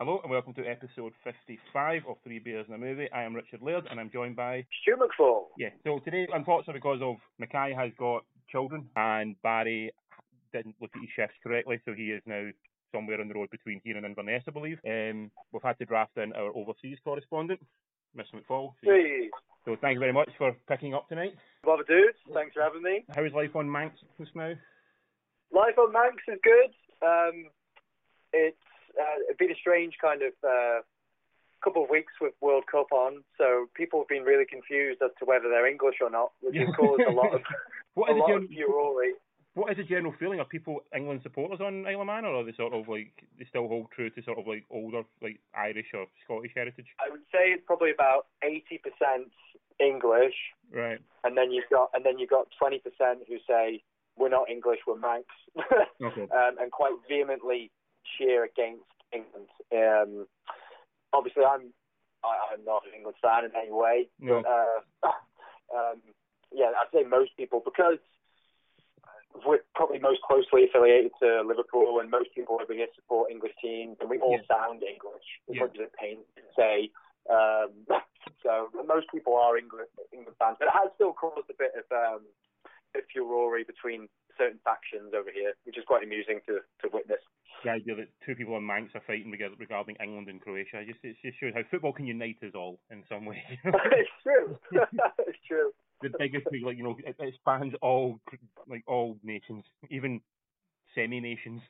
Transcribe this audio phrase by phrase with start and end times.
[0.00, 3.10] Hello and welcome to episode 55 of Three Beers in a Movie.
[3.12, 5.48] I am Richard Laird and I'm joined by Stu McFall.
[5.58, 9.92] Yeah, so today, unfortunately, because of Mackay has got children and Barry
[10.54, 12.48] didn't look at his shifts correctly, so he is now
[12.92, 14.78] somewhere on the road between here and Inverness, I believe.
[14.86, 17.60] Um, we've had to draft in our overseas correspondent,
[18.16, 18.40] Mr.
[18.40, 18.72] McFall.
[18.82, 19.28] So, Hey,
[19.66, 21.34] so thank you very much for picking up tonight.
[21.62, 23.04] Bobber dudes, thanks for having me.
[23.14, 24.54] How is life on Manx just now?
[25.52, 27.06] Life on Manx is good.
[27.06, 27.50] Um,
[28.32, 28.56] it's
[28.98, 30.80] uh, been a strange kind of uh,
[31.62, 35.24] couple of weeks with World Cup on, so people have been really confused as to
[35.24, 37.42] whether they're English or not, which has caused a lot of
[37.94, 39.02] What a is, lot gen- of furore.
[39.54, 40.38] what is the general feeling?
[40.40, 43.44] Are people England supporters on Isle of Man, or are they sort of like they
[43.46, 46.86] still hold true to sort of like older like Irish or Scottish heritage?
[47.04, 49.28] I would say it's probably about eighty percent
[49.80, 50.34] English,
[50.72, 51.00] Right.
[51.24, 53.82] and then you've got and then you've got twenty percent who say
[54.16, 55.26] we're not English, we're Manx,
[56.02, 56.22] Okay.
[56.30, 57.70] um, and quite vehemently
[58.16, 59.48] cheer against England.
[59.72, 60.26] Um,
[61.12, 61.72] obviously, I'm
[62.22, 64.42] I, I'm not an England fan in any way, No.
[64.42, 65.12] but uh,
[65.76, 66.02] um,
[66.52, 67.98] yeah, I'd say most people because
[69.46, 73.96] we're probably most closely affiliated to Liverpool, and most people over here support English teams,
[74.00, 74.56] and we all Yeah.
[74.56, 75.24] sound English.
[75.48, 75.64] It's Yeah.
[75.64, 76.90] as a pain to say.
[77.30, 77.86] Um,
[78.42, 81.86] so most people are England England fans, but it has still caused a bit of
[81.92, 82.26] um,
[82.92, 84.08] bit of furore between
[84.40, 87.20] certain factions over here, which is quite amusing to to witness.
[87.62, 90.80] the idea that two people in Manx are fighting regarding England and Croatia.
[90.88, 93.44] Just it just shows how football can unite us all in some way.
[94.00, 94.56] it's true.
[95.28, 95.70] it's true.
[96.00, 98.18] the biggest thing, like you know, it, it spans all
[98.66, 100.20] like all nations, even
[100.94, 101.60] semi nations.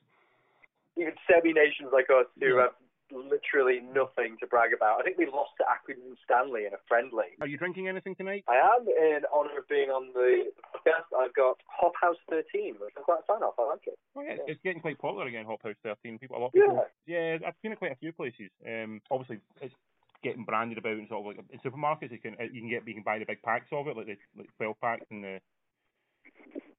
[0.96, 2.62] Even semi nations like us who Yeah.
[2.70, 2.74] have
[3.12, 5.00] literally nothing to brag about.
[5.00, 7.36] I think we lost to Accrington Stanley in a friendly.
[7.40, 8.44] Are you drinking anything tonight?
[8.48, 11.08] I am in honour of being on the podcast.
[11.18, 13.54] I've got Hop House 13, which I'm quite a fan of.
[13.58, 13.98] I like it.
[14.16, 14.46] Oh yeah, Yeah.
[14.48, 15.44] it's getting quite popular again.
[15.46, 16.18] Hop House 13.
[16.18, 16.84] People, a lot of people.
[17.06, 17.38] Yeah.
[17.38, 18.50] Yeah, I've seen it quite a few places.
[18.66, 19.74] Um, obviously it's
[20.22, 22.12] getting branded about in sort of like in supermarkets.
[22.12, 24.16] You can you can get you can buy the big packs of it, like the
[24.36, 25.40] like twelve packs and the.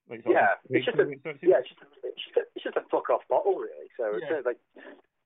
[0.09, 2.75] Like Yeah, it's just a, so it seems- yeah, just it's just a, it's just
[2.77, 3.87] a fuck off bottle, really.
[3.97, 4.37] So Yeah.
[4.37, 4.59] it's like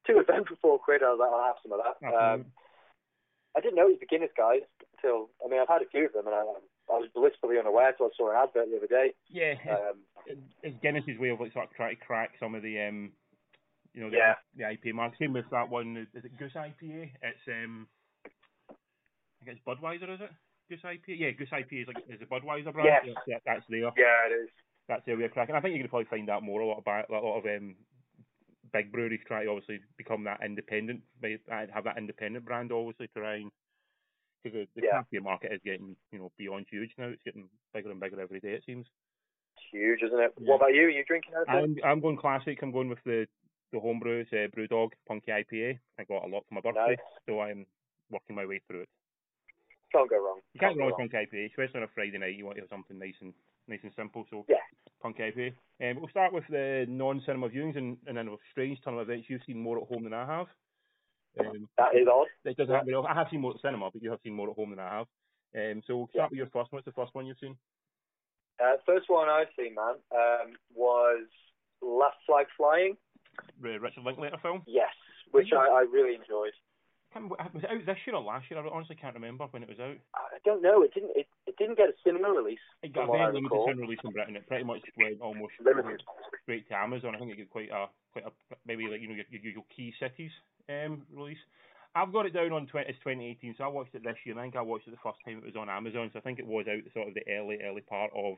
[0.08, 1.04] two of them for four quid.
[1.04, 1.96] I was like, I'll have some of that.
[2.02, 2.46] Absolutely.
[2.46, 2.52] Um,
[3.56, 4.62] I didn't know it was the Guinness guys
[4.98, 6.44] until I mean I've had a few of them, and I,
[6.92, 9.14] I was blissfully unaware until I saw an advert the other day.
[9.30, 9.98] yeah, it's, Um,
[10.62, 13.12] it's Guinness's way of like sort of trying to crack some of the um,
[13.94, 14.36] you know, the, Yeah.
[14.58, 15.20] the IPA market.
[15.20, 15.96] Same with that one.
[16.14, 17.12] Is it Goose IPA?
[17.24, 17.88] It's um,
[18.70, 20.32] I guess Budweiser, is it?
[20.70, 21.16] Goose IPA?
[21.20, 22.90] Yeah, Goose IPA is like is a Budweiser brand.
[23.08, 23.16] Yes.
[23.28, 23.80] Yeah, that- that's there.
[23.96, 24.50] yeah, it is.
[24.88, 25.56] That's their way of cracking.
[25.56, 26.62] I think you can probably find that more.
[26.62, 27.76] A lot of ba- a lot of um,
[28.76, 31.02] big breweries try to obviously become that independent,
[31.50, 33.52] have that independent brand obviously to try and
[34.44, 34.92] because the, the Yeah.
[34.92, 37.08] craft beer market is getting you know beyond huge now.
[37.08, 38.54] It's getting bigger and bigger every day.
[38.54, 38.86] It seems.
[39.56, 40.34] It's huge, isn't it?
[40.38, 40.50] Yeah.
[40.52, 40.84] What about you?
[40.86, 41.82] Are you drinking anything?
[41.84, 42.60] I'm I'm going classic.
[42.62, 43.26] I'm going with the
[43.74, 45.80] the homebrew, it's uh, Brewdog Punky IPA.
[46.00, 46.98] I got a lot for my birthday, Nice.
[47.28, 47.66] so I'm
[48.12, 48.90] working my way through it.
[49.92, 50.40] Can't go wrong.
[50.54, 50.92] You can't go go wrong.
[51.00, 52.36] wrong with Punky IPA, especially on a Friday night.
[52.36, 53.34] You want to have something nice and
[53.68, 54.26] nice and simple.
[54.30, 54.62] So Yeah.
[55.14, 55.54] IPA.
[55.82, 59.28] Um, we'll start with the non-cinema viewings, and, and then with strange turn of events.
[59.30, 60.48] You've seen more at home than I have.
[61.40, 62.28] Um, That is odd.
[62.46, 62.94] it doesn't happen.
[63.08, 64.98] I have seen more at cinema, but you have seen more at home than I
[64.98, 65.08] have.
[65.56, 66.78] Um, so we'll start with your first one.
[66.78, 67.58] What's the first one you've seen?
[68.60, 71.28] Uh, first one I've seen, man, um, was
[71.82, 72.96] Last Flag Flying.
[73.60, 74.64] Richard Linklater film.
[74.66, 74.94] Yes,
[75.32, 76.54] which I, I really enjoyed.
[77.16, 78.60] Was it out this year or last year?
[78.60, 79.96] I honestly can't remember when it was out.
[80.16, 80.84] I don't know.
[80.84, 81.12] It didn't.
[81.16, 82.60] It, it didn't get a cinema release.
[82.84, 83.68] It got a very limited recall.
[83.68, 84.36] film release in Britain.
[84.36, 86.04] It pretty much went almost Limited.
[86.44, 87.16] straight to Amazon.
[87.16, 88.32] I think it got quite a quite a
[88.68, 90.32] maybe like you know your, your, key cities
[90.68, 91.40] um, release.
[91.96, 94.38] I've got it down on 20, it's 2018, so I watched it this year.
[94.38, 96.40] I think I watched it the first time it was on Amazon, so I think
[96.40, 98.36] it was out sort of the early early part of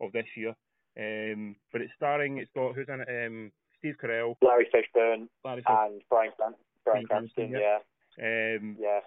[0.00, 0.56] of this year.
[0.98, 2.38] Um, but it's starring.
[2.38, 3.26] It's got who's in it?
[3.26, 5.62] Um, Steve Carell, Larry Fishburne Larry.
[5.66, 6.54] And Bryan Cran-
[6.84, 7.50] Bryan Cranston, Cranston.
[7.52, 7.78] Yeah,
[8.20, 9.00] Um, yeah.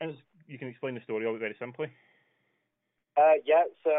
[0.00, 1.90] and you can explain the story of it very simply.
[3.16, 3.90] Uh, yeah, so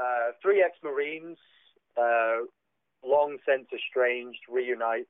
[0.00, 1.38] uh, three ex-Marines,
[1.96, 2.38] uh,
[3.04, 5.08] long since estranged, reunites.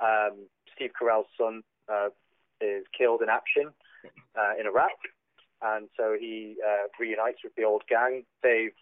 [0.00, 2.08] Um, Steve Carell's son uh,
[2.60, 3.72] is killed in action
[4.36, 4.98] uh, in Iraq,
[5.62, 8.24] and so he uh, reunites with the old gang.
[8.42, 8.74] They've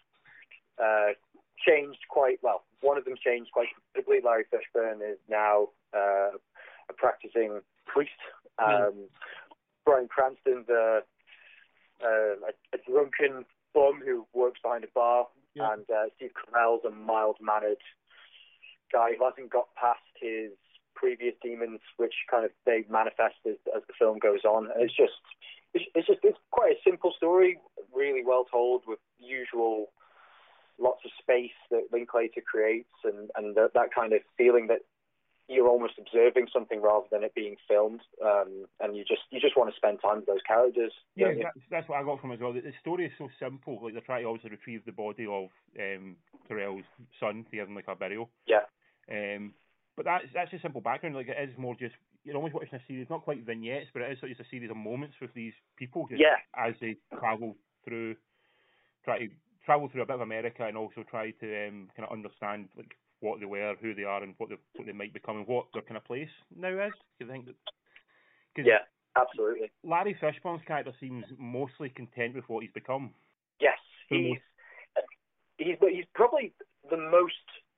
[0.81, 1.13] uh,
[1.65, 2.63] changed quite well.
[2.81, 4.21] One of them changed quite considerably.
[4.25, 6.31] Larry Fishburne is now uh,
[6.89, 8.11] a practicing priest.
[8.57, 9.07] Um,
[9.89, 11.01] Bryan Cranston's a,
[12.03, 12.07] uh,
[12.45, 15.73] a, a drunken bum who works behind a bar, Yeah.
[15.73, 17.81] and uh, Steve Carell's a mild-mannered
[18.93, 20.51] guy who hasn't got past his
[20.95, 24.69] previous demons, which kind of they manifest as, as the film goes on.
[24.71, 25.13] And it's just,
[25.73, 27.59] it's, it's just, it's quite a simple story,
[27.93, 29.91] really well told with usual
[30.77, 34.81] lots of space that Linklater creates, and and that, that kind of feeling that
[35.49, 39.57] you're almost observing something rather than it being filmed, um, and you just you just
[39.57, 40.93] want to spend time with those characters.
[41.15, 42.53] Yeah, that's, that's, what I got from as well.
[42.53, 43.79] The, the, story is so simple.
[43.81, 45.49] Like they're trying to obviously retrieve the body of
[45.79, 46.15] um,
[46.49, 46.85] Carell's
[47.19, 48.29] son to give him like a burial.
[48.47, 48.69] Yeah.
[49.11, 49.53] Um,
[49.97, 51.15] but that's that's a simple background.
[51.15, 54.11] Like it is more just you're almost watching a series, not quite vignettes, but it
[54.11, 56.07] is just a series of moments with these people.
[56.11, 56.37] yeah.
[56.55, 58.15] As they travel through,
[59.03, 59.27] try to
[59.65, 62.95] travel through a bit of America and also try to um, kind of understand like
[63.21, 65.65] what they were, who they are, and what they what they might become, and what
[65.73, 66.93] their kind of place now is.
[67.21, 67.55] I think that.
[68.55, 68.79] Cause yeah,
[69.15, 69.71] absolutely.
[69.83, 73.11] Larry Fishburne's character seems mostly content with what he's become.
[73.59, 73.77] Yes,
[74.09, 74.37] he's
[75.57, 76.53] he's he's probably
[76.89, 77.33] the most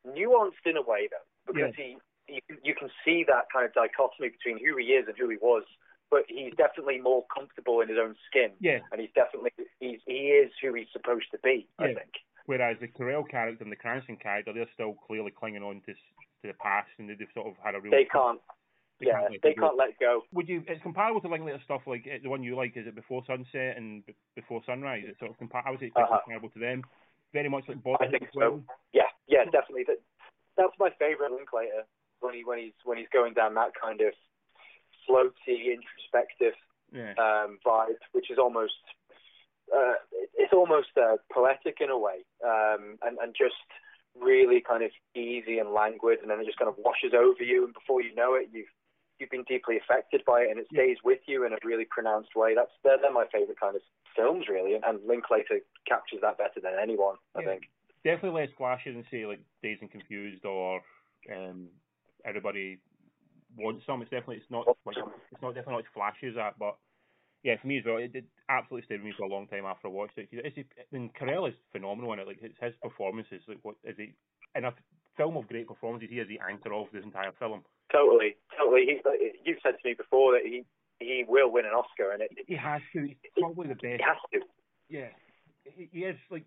[0.08, 1.96] nuanced in a way though, because yeah.
[2.28, 5.30] he you, you can see that kind of dichotomy between who he is and who
[5.30, 5.64] he was
[6.12, 8.52] but he's definitely more comfortable in his own skin.
[8.60, 8.80] Yeah.
[8.92, 11.68] And he's definitely he's he is who he's supposed to be.
[11.80, 11.86] Yeah.
[11.86, 12.12] I think.
[12.46, 16.48] Whereas the Carell character and the Cranston character, they're still clearly clinging on to to
[16.48, 17.92] the past, and they've sort of had a real.
[17.92, 18.42] They can't.
[19.00, 20.22] They yeah, can't they can't let go.
[20.34, 20.64] Would you?
[20.68, 22.78] It's comparable to Linklater stuff like the one you like.
[22.78, 24.04] Is it Before Sunset and
[24.36, 25.04] Before Sunrise?
[25.08, 26.20] It's sort of compar- I would say it's uh-huh.
[26.26, 26.84] comparable to them.
[27.34, 28.06] Very much like Body.
[28.06, 28.62] I think so.
[28.94, 29.86] Yeah, yeah, definitely.
[29.88, 29.98] That,
[30.58, 31.86] that's my favorite Linklater
[32.20, 34.14] when he when he's when he's going down that kind of
[35.10, 36.54] floaty, introspective
[36.94, 37.14] yeah.
[37.18, 38.74] um, vibe, which is almost
[39.76, 39.94] uh,
[40.36, 43.56] it's almost uh, poetic in a way, um, and and just
[44.20, 47.66] really kind of easy and languid, and then it just kind of washes over you,
[47.66, 48.72] and before you know it, you've
[49.20, 52.36] you've been deeply affected by it, and it stays with you in a really pronounced
[52.36, 52.54] way.
[52.56, 53.82] That's they're, they're my favorite kind of
[54.16, 57.64] films, really, and, and Linklater captures that better than anyone, I think.
[58.04, 60.82] Definitely less flashy than say like Dazed and Confused or
[61.32, 61.68] um,
[62.26, 62.80] Everybody
[63.58, 64.02] wants some.
[64.02, 64.98] It's definitely it's not like,
[65.32, 66.78] it's not definitely not as flashy as that, but
[67.44, 69.66] yeah, for me as well, it did absolutely stay with me for a long time
[69.66, 70.30] after I watched it.
[70.32, 72.28] It's, it, and Carell is phenomenal in it.
[72.28, 73.42] Like it's his performances.
[73.48, 74.14] Like what is he
[74.56, 74.74] in a
[75.18, 76.10] film of great performances?
[76.12, 77.64] He is the anchor of this entire film.
[77.92, 78.86] Totally, totally.
[78.86, 80.64] He, you've said to me before that he
[81.00, 82.30] he will win an Oscar, and it.
[82.46, 83.02] He has to.
[83.02, 83.98] He's probably the best.
[83.98, 84.40] He has to.
[84.90, 85.10] Yeah,
[85.66, 86.46] he, he is like.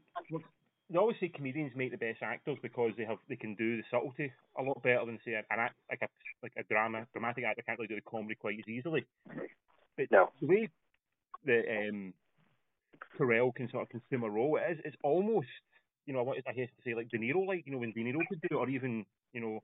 [0.91, 3.83] They always say comedians make the best actors because they have they can do the
[3.91, 6.09] subtlety a lot better than say an act like a
[6.43, 9.05] like a drama dramatic actor can't really do the comedy quite as easily.
[9.97, 10.29] But no.
[10.41, 10.69] the way
[11.47, 12.13] that um,
[13.19, 14.57] Carell can sort of consume a role.
[14.57, 15.49] It is, it's almost,
[16.07, 17.93] you know, I, wanted, I hate to say like De Niro, like you know when
[17.93, 19.63] De Niro could do it, or even you know,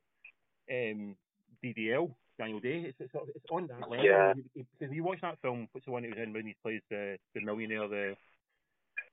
[0.70, 1.16] um,
[1.64, 2.84] DDL, Daniel Day.
[2.86, 4.04] It's, it's, it's on that level.
[4.04, 4.32] Yeah.
[4.54, 7.16] Because you watch that film, what's the one that was in when he plays the
[7.34, 8.14] the millionaire, the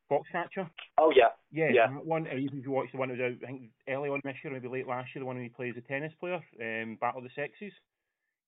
[0.10, 0.70] Foxcatcher.
[0.98, 1.30] Oh yeah.
[1.52, 1.88] Yeah, yeah.
[1.94, 2.28] That one.
[2.28, 4.54] Even if you watch the one that was out, I think early on this year,
[4.54, 7.24] maybe late last year, the one where he plays the tennis player, um, Battle of
[7.24, 7.74] the Sexes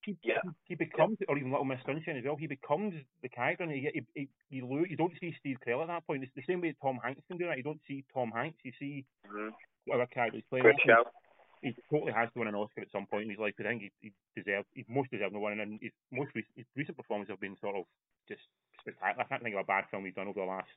[0.06, 0.42] he, yeah.
[0.66, 1.28] he, becomes, yeah.
[1.30, 2.36] or even Little Miss Sunshine as well.
[2.36, 5.88] He becomes the character, and he, he, he, you, you don't see Steve Carell at
[5.88, 6.24] that point.
[6.24, 7.57] It's the same way Tom Hanks can do that.
[7.57, 8.57] You don't see Tom Hanks.
[8.63, 9.50] You see mm-hmm.
[9.86, 10.63] whatever character he's playing.
[10.63, 11.04] Good show.
[11.62, 13.54] He totally has to win an Oscar at some point in his life.
[13.60, 15.60] I think he, he deserves, he most deserves the one.
[15.60, 17.84] And his most recent, his recent performances have been sort of
[18.30, 18.42] just
[18.80, 19.25] spectacular.
[19.25, 20.72] I can't think of a bad film he's done over the last.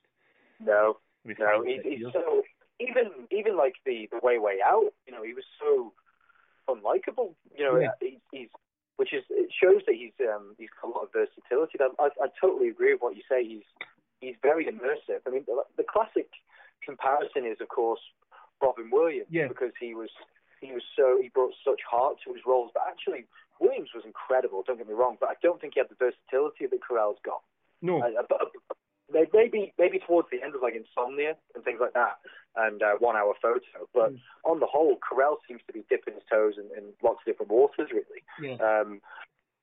[0.59, 2.43] No, no, he's, he's so
[2.79, 4.91] even even like the the way way out.
[5.07, 5.93] You know, he was so
[6.67, 7.35] unlikable.
[7.55, 7.95] You know, yeah.
[7.99, 8.49] he, he's
[8.97, 11.79] which is it shows that he's um, he's got a lot of versatility.
[11.79, 13.43] I, I, I totally agree with what you say.
[13.43, 13.67] He's
[14.21, 15.21] he's very immersive.
[15.27, 16.29] I mean, the, the classic
[16.83, 18.01] comparison is of course
[18.61, 19.47] Robin Williams yeah.
[19.47, 20.09] because he was
[20.61, 22.71] he was so he brought such heart to his roles.
[22.73, 23.25] But actually,
[23.59, 24.63] Williams was incredible.
[24.65, 27.41] Don't get me wrong, but I don't think he had the versatility that Carell's got.
[27.81, 28.23] No, uh,
[29.13, 32.17] but, maybe maybe towards the end of like Insomnia and things like that,
[32.55, 33.87] and uh, One Hour Photo.
[33.93, 34.19] But mm.
[34.43, 37.51] on the whole, Carell seems to be dipping his toes in, in lots of different
[37.51, 38.25] waters, really.
[38.41, 38.57] Yeah.
[38.59, 38.99] Um,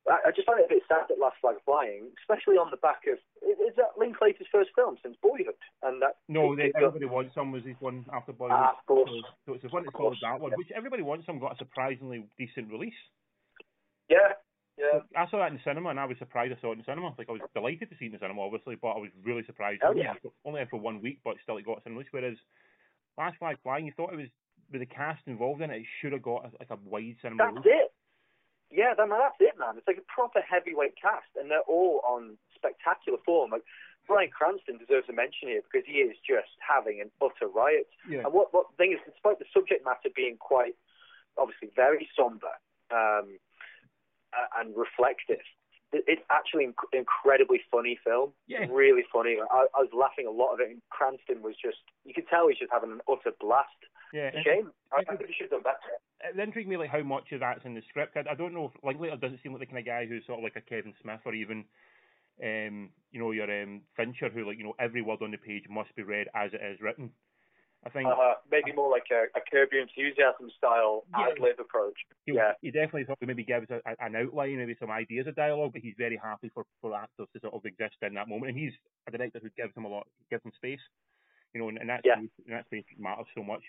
[0.09, 2.80] I, I just find it a bit sad that Last Flag Flying, especially on the
[2.80, 7.14] back of is that Linklater's first film since Boyhood, and that no, they, everybody got,
[7.14, 8.57] wants some was his one after Boyhood.
[8.59, 9.11] Ah, of course.
[9.11, 10.57] So, so it's the one that follows that one, yeah.
[10.57, 12.97] which everybody wants some got a surprisingly decent release.
[14.09, 14.35] Yeah,
[14.80, 15.00] yeah.
[15.16, 16.88] I saw that in the cinema, and I was surprised I saw it in the
[16.88, 17.14] cinema.
[17.16, 19.44] Like I was delighted to see it in the cinema, obviously, but I was really
[19.44, 19.82] surprised.
[19.84, 20.14] Oh, yeah.
[20.44, 22.08] Only for one week, but still it got a release.
[22.10, 22.37] Whereas
[23.18, 24.32] Last Flag Flying, you thought it was
[24.72, 27.44] with the cast involved in it, it should have got a, like a wide cinema.
[27.44, 27.90] That's release.
[27.90, 27.92] it.
[28.70, 29.75] Yeah, that, that's it, man.
[29.76, 33.50] It's like a proper heavyweight cast, and they're all on spectacular form.
[33.50, 33.66] Like
[34.06, 37.90] Bryan Cranston deserves a mention here because he is just having an utter riot.
[38.08, 38.25] Yeah.
[38.25, 40.78] And what what thing is, despite the subject matter being quite
[41.37, 42.54] obviously very somber,
[42.94, 43.50] um, uh,
[44.58, 45.44] and reflective.
[45.92, 48.30] It's actually an incredibly funny film.
[48.46, 48.66] Yeah.
[48.70, 49.37] Really funny.
[49.42, 50.70] I, I was laughing a lot of it.
[50.70, 53.75] And Cranston was just, you could tell he's just having an utter blast.
[54.14, 54.30] Yeah.
[54.44, 54.70] Shame.
[54.92, 55.99] I, I think he should have done better.
[56.22, 58.16] It intrigued me like how much of that's in the script.
[58.16, 60.38] I, I don't know if Linklater doesn't seem like the kind of guy who's sort
[60.38, 61.64] of like a Kevin Smith or even
[62.42, 65.64] um, you know, your um, Fincher, who like you know every word on the page
[65.68, 67.10] must be read as it is written.
[67.87, 71.32] I think uh, maybe more like a, a Curb Your Enthusiasm style Yeah.
[71.32, 71.96] ad lib approach.
[72.26, 72.52] he, Yeah.
[72.60, 75.94] he definitely thought maybe gives a, an outline, maybe some ideas of dialogue, but he's
[75.96, 78.50] very happy for, for actors to sort of exist in that moment.
[78.52, 78.72] And he's
[79.08, 80.80] a director who gives them a lot, gives them space,
[81.54, 82.20] you know, and, and that's Yeah.
[82.20, 83.64] and that space matters so much.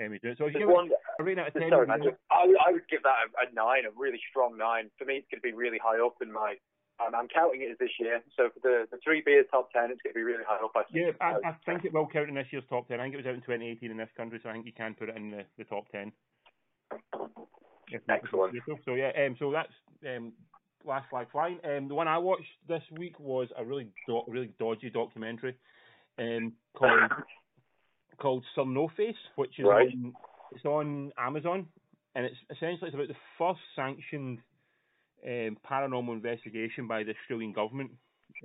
[0.00, 0.90] Um, so if you There's give it one.
[1.20, 2.16] a rating out of ten, Sorry, you know.
[2.32, 4.90] I, would- I would give that a, a nine, a really strong nine.
[4.98, 6.56] For me, it's going to be really high up in my.
[7.00, 8.22] Um, I'm counting it as this year.
[8.36, 10.70] So for the the three beers top ten, it's going to be really high up.
[10.76, 11.06] I think.
[11.06, 13.00] yeah, I, I think it will count in this year's top ten.
[13.00, 14.94] I think it was out in 2018 in this country, so I think you can
[14.94, 16.12] put it in the, the top ten.
[18.08, 18.54] Excellent.
[18.84, 19.72] So yeah, um, so that's
[20.06, 20.32] um,
[20.84, 21.58] Last Flag Flying.
[21.64, 25.56] Um, the one I watched this week was a really do- really dodgy documentary
[26.18, 27.10] um, called
[28.18, 29.88] called Sir No Face, which is Right.
[29.88, 30.14] on
[30.52, 31.66] it's on Amazon,
[32.14, 34.38] and it's essentially it's about the first sanctioned
[35.26, 37.90] um, paranormal investigation by the Australian government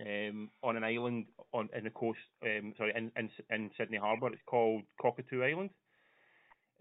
[0.01, 4.27] um, on an island on in the coast, um, sorry, in, in in Sydney Harbour.
[4.27, 5.71] It's called Cockatoo Island,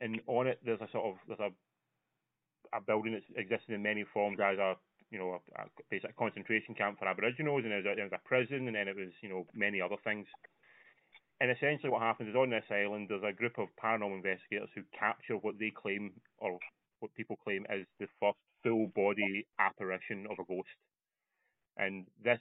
[0.00, 4.04] and on it there's a sort of there's a a building that's existed in many
[4.12, 4.74] forms as a
[5.10, 8.88] you know a, a concentration camp for Aboriginals, and there's a, a prison, and then
[8.88, 10.26] it was you know many other things.
[11.40, 14.82] And essentially, what happens is on this island, there's a group of paranormal investigators who
[14.98, 16.58] capture what they claim, or
[16.98, 18.38] what people claim, is the first
[18.68, 20.68] full body apparition of a ghost.
[21.76, 22.38] And this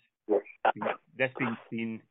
[1.17, 2.01] this being seen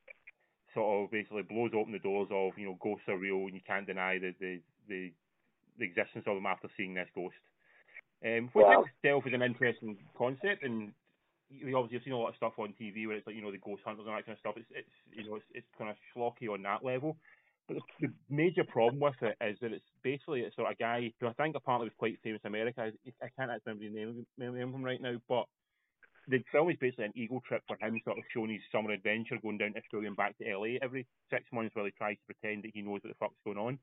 [0.74, 3.60] sort of basically blows open the doors of you know ghosts are real and you
[3.66, 5.12] can't deny the the the,
[5.78, 7.36] the existence of them after seeing this ghost.
[8.24, 8.84] Um, which Wow.
[8.84, 10.92] itself is an interesting concept, and
[11.50, 13.52] you obviously have seen a lot of stuff on TV where it's like you know
[13.52, 14.56] the ghost hunters and that kind of stuff.
[14.56, 17.16] It's it's you know it's, it's kind of schlocky on that level.
[17.68, 21.12] But the, major problem with it is that it's basically it's sort of a guy
[21.20, 22.82] who I think apparently was quite famous in America.
[22.82, 25.46] I, I can't actually remember the name of him- name of him right now, but
[26.28, 29.38] the film is basically an ego trip for him, sort of showing his summer adventure,
[29.42, 32.34] going down to Australia and back to LA every six months, while he tries to
[32.34, 33.78] pretend that he knows what the fuck's going on.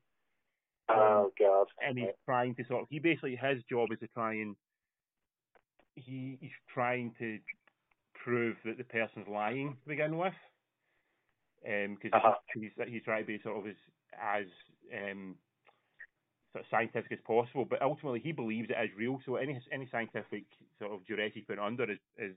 [0.88, 1.66] Oh God.
[1.86, 4.56] And he's trying to sort of, he basically his job is to try and
[5.96, 7.38] he he's trying to
[8.24, 10.34] prove that the person's lying to begin with,
[11.64, 12.34] because Uh-huh.
[12.54, 13.76] he's he's trying to be sort of as
[14.20, 14.46] as
[14.92, 15.36] um
[16.52, 19.20] sort of scientific as possible, but ultimately he believes it is real.
[19.24, 20.44] So any any scientific
[20.78, 22.36] sort of duress he's put under is is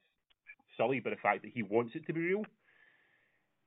[0.78, 2.46] sullied by the fact that he wants it to be real.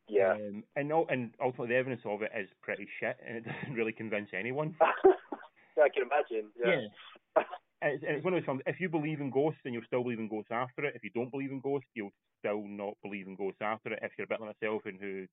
[0.09, 0.33] Yeah.
[0.33, 3.93] Um, and and ultimately the evidence of it is pretty shit, and it doesn't really
[3.93, 4.75] convince anyone.
[4.81, 6.51] I can imagine.
[6.59, 6.73] Yeah.
[6.73, 6.91] And
[7.83, 8.63] it's, it's one of those films.
[8.67, 10.95] If you believe in ghosts, then you'll still believe in ghosts after it.
[10.95, 14.01] If you don't believe in ghosts, you'll still not believe in ghosts after it.
[14.03, 15.27] If you're a bit like myself and who,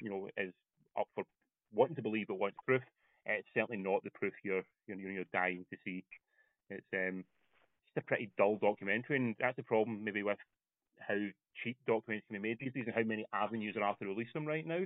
[0.00, 0.52] you know, is
[0.98, 1.24] up for
[1.74, 2.82] wanting to believe but wants proof,
[3.26, 6.04] it's certainly not the proof you're you're, you're dying to see.
[6.70, 7.24] It's um,
[7.86, 10.38] just a pretty dull documentary, and that's the problem maybe with
[10.98, 11.18] how
[11.62, 14.46] cheap documentaries can be made these days and how many avenues are to release them
[14.46, 14.84] right now.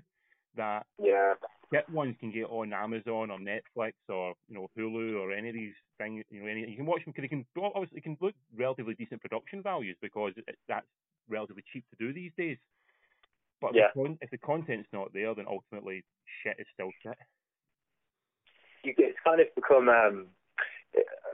[0.56, 1.34] That Yeah.
[1.73, 5.54] Get ones can get on Amazon or Netflix or you know Hulu or any of
[5.54, 6.25] these things.
[6.30, 8.94] You know, any you can watch them because they can obviously they can look relatively
[8.94, 10.87] decent production values because it, that's
[11.28, 12.58] relatively cheap to do these days.
[13.61, 13.87] But Yeah.
[13.88, 16.04] if, the con- if the content's not there, then ultimately
[16.42, 17.18] shit is still shit.
[18.85, 20.26] You, it's kind of become um,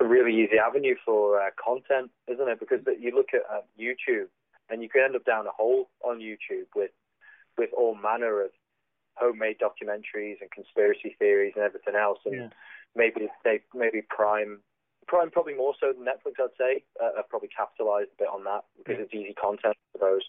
[0.01, 2.61] a really easy avenue for uh, content, isn't it?
[2.61, 4.29] Because you look at uh, YouTube,
[4.71, 6.91] and you can end up down a hole on YouTube with
[7.59, 8.51] with all manner of
[9.17, 12.19] homemade documentaries and conspiracy theories and everything else.
[12.25, 12.49] And Yeah.
[12.95, 14.63] maybe they maybe Prime
[15.09, 16.85] Prime probably more so than Netflix, I'd say.
[17.01, 19.05] Uh, have probably capitalised a bit on that because Yeah.
[19.05, 20.23] it's easy content, for those.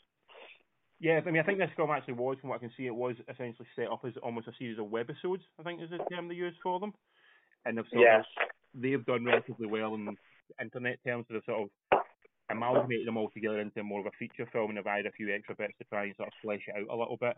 [0.99, 2.95] Yeah, I mean, I think this film actually was, from what I can see, it
[2.95, 5.43] was essentially set up as almost a series of webisodes.
[5.59, 6.93] I think is the term they use for them,
[7.65, 8.25] and they've sort Yes.
[8.37, 10.17] of they've done relatively well in
[10.59, 11.27] internet terms.
[11.27, 11.99] So they've sort of
[12.49, 15.33] amalgamated them all together into more of a feature film, and they've added a few
[15.33, 17.37] extra bits to try and sort of flesh it out a little bit.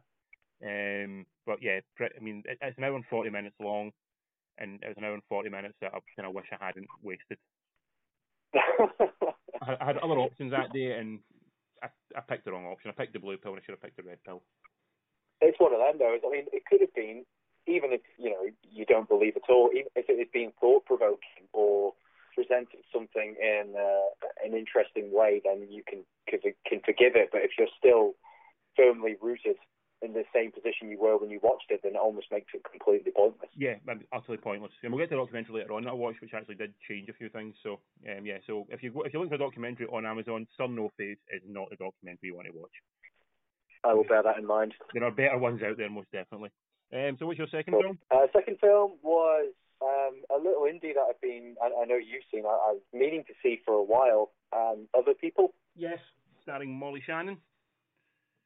[0.63, 3.91] Um, but yeah, I mean, it's an hour and forty minutes long,
[4.57, 6.87] and it was an hour and forty minutes that I kind of wish I hadn't
[7.03, 7.37] wasted.
[8.55, 11.19] I, had- I had other options that day, and
[11.83, 12.89] I, I picked the wrong option.
[12.89, 14.43] I picked the blue pill, and I should have picked the red pill.
[15.41, 16.17] it's one of them though.
[16.27, 17.25] I mean, it could have been
[17.67, 20.85] even if you know you don't believe at all, even if it had been thought
[20.85, 21.93] provoking or
[22.35, 27.29] presented something in uh, an interesting way, then you can can forgive it.
[27.31, 28.13] But if you're still
[28.75, 29.55] firmly rooted
[30.05, 32.63] in the same position you were when you watched it, then it almost makes it
[32.63, 33.49] completely pointless.
[33.57, 33.75] Yeah,
[34.13, 34.71] utterly pointless.
[34.83, 37.09] And we'll get to the documentary later on that I watched, which actually did change
[37.09, 37.55] a few things.
[37.63, 38.37] So, um, yeah.
[38.47, 41.41] So if you if you look for a documentary on Amazon, Sun No Face is
[41.47, 42.75] not the documentary you want to watch.
[43.83, 44.73] I will bear that in mind.
[44.93, 46.49] There are better ones out there, most definitely.
[46.93, 47.81] Um, so what's your second Cool.
[47.81, 47.99] film?
[48.09, 52.23] Uh, second film was um, a little indie that I've been, I, I know you've
[52.33, 54.31] seen, I, I was meaning to see for a while.
[54.55, 55.99] Um, Other People, Yes,
[56.41, 57.37] starring Molly Shannon.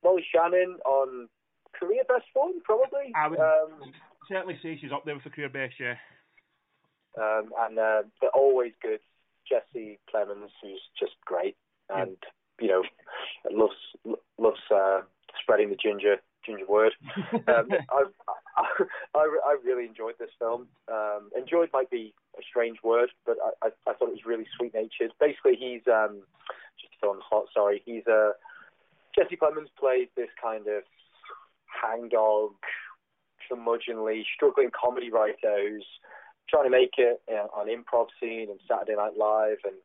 [0.04, 1.30] Molly Shannon on
[1.78, 3.12] career best form, probably.
[3.16, 3.94] I would- Um,
[4.28, 5.80] Certainly say she's up there with the career best.
[5.80, 5.96] Yeah.
[7.18, 9.00] Um, and uh, they're always good.
[9.50, 11.58] Jesse Plemons, who's just great,
[11.90, 12.16] and
[12.62, 12.84] you know,
[13.50, 15.02] loves loves uh,
[15.42, 16.94] spreading the ginger ginger word.
[17.34, 18.04] um, I,
[18.58, 18.66] I,
[19.16, 20.68] I really enjoyed this film.
[20.92, 24.48] Um, enjoyed might be a strange word, but I, I, I thought it was really
[24.58, 25.12] sweet natured.
[25.20, 26.22] Basically, he's um,
[26.80, 27.46] just on the hot.
[27.54, 28.32] Sorry, he's a uh,
[29.18, 30.84] Jesse Plemons plays this kind of
[31.70, 32.52] hangdog,
[33.50, 35.86] curmudgeonly, struggling comedy writer who's
[36.50, 39.76] trying to make it you know, on improv scene and Saturday Night Live and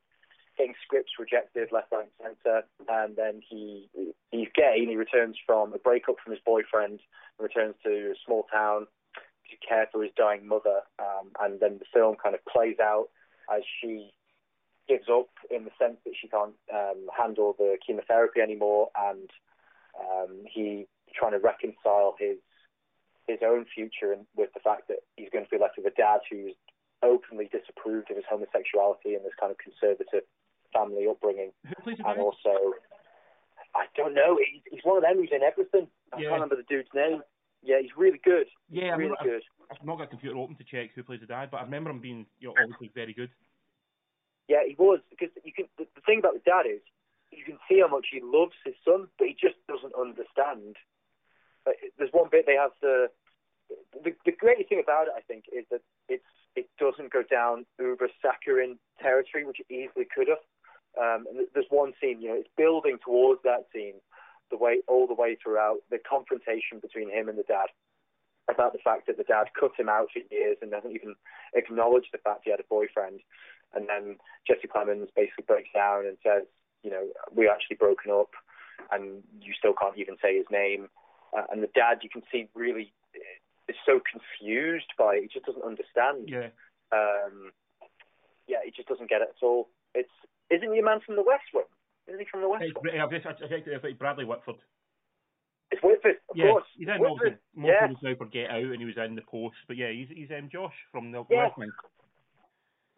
[0.57, 2.63] getting scripts rejected left, right, and centre.
[2.89, 3.89] And then he
[4.31, 6.99] he's gay and he returns from a breakup from his boyfriend
[7.37, 10.81] and returns to a small town to care for his dying mother.
[10.99, 13.07] Um, and then the film kind of plays out
[13.53, 14.11] as she
[14.87, 19.29] gives up in the sense that she can't um, handle the chemotherapy anymore, and
[19.99, 22.37] um, he trying to reconcile his
[23.27, 25.95] his own future and with the fact that he's going to be left with a
[25.97, 26.53] dad who's
[27.01, 30.21] openly disapproved of his homosexuality and this kind of conservative
[30.71, 31.49] family upbringing.
[31.85, 32.77] and also,
[33.73, 35.87] I don't know, he's, he's one of them who's in everything.
[36.13, 36.29] I yeah.
[36.29, 37.21] can't remember the dude's name.
[37.63, 38.45] Yeah, he's really good.
[38.69, 39.41] Yeah, really I'm, good.
[39.71, 41.63] I've, I've not got a computer open to check who plays the dad, but I
[41.63, 43.29] remember him being, you know, obviously very good.
[44.47, 45.65] Yeah, he was because you can.
[45.79, 46.81] The, the thing about the dad is
[47.33, 50.77] you can see how much he loves his son, but he just doesn't understand.
[51.97, 53.07] There's one bit they have the
[54.03, 56.23] the, the greatest thing about it, I think, is that it's
[56.55, 60.43] it doesn't go down uber saccharine territory, which it easily could have.
[60.95, 63.95] Um, there's one scene, you know, it's building towards that scene,
[64.49, 67.67] the way all the way throughout the confrontation between him and the dad
[68.47, 71.15] about the fact that the dad cut him out for years and doesn't even
[71.55, 73.19] acknowledge the fact he had a boyfriend.
[73.73, 74.17] And then
[74.47, 76.43] Jesse Plemons basically breaks down and says,
[76.83, 78.29] you know, we're actually broken up,
[78.91, 80.87] and you still can't even say his name.
[81.35, 82.93] Uh, and the dad, you can see, really
[83.67, 85.23] is so confused by it.
[85.23, 86.29] He just doesn't understand.
[86.29, 86.53] Yeah.
[86.91, 87.51] Um,
[88.47, 89.69] yeah, he just doesn't get it at all.
[89.93, 90.11] It's
[90.51, 91.65] isn't he a man from the West Wing?
[92.07, 92.93] Isn't he from the West Wing?
[92.93, 94.61] Yeah, I think it's Bradley Whitford.
[95.71, 96.69] It's Whitford, of yeah, course.
[96.77, 97.39] He's in Whitford.
[97.55, 98.09] most yeah.
[98.09, 99.57] now for Get Out, and he was in the Post.
[99.67, 101.45] But yeah, he's he's um, Josh from the yeah.
[101.45, 101.71] West Wing.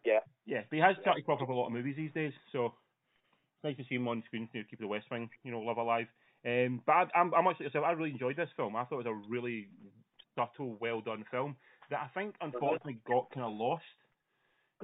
[0.04, 0.20] Yeah.
[0.46, 3.64] Yeah, but he has started cropping up a lot of movies these days, so it's
[3.64, 6.06] nice to see him on screen to keep the West Wing, you know, live alive.
[6.48, 8.74] Um, but I, I'm, I'm actually, I really enjoyed this film.
[8.74, 9.68] I thought it was a really
[10.34, 11.56] subtle, well done film
[11.90, 13.82] that I think unfortunately got kind of lost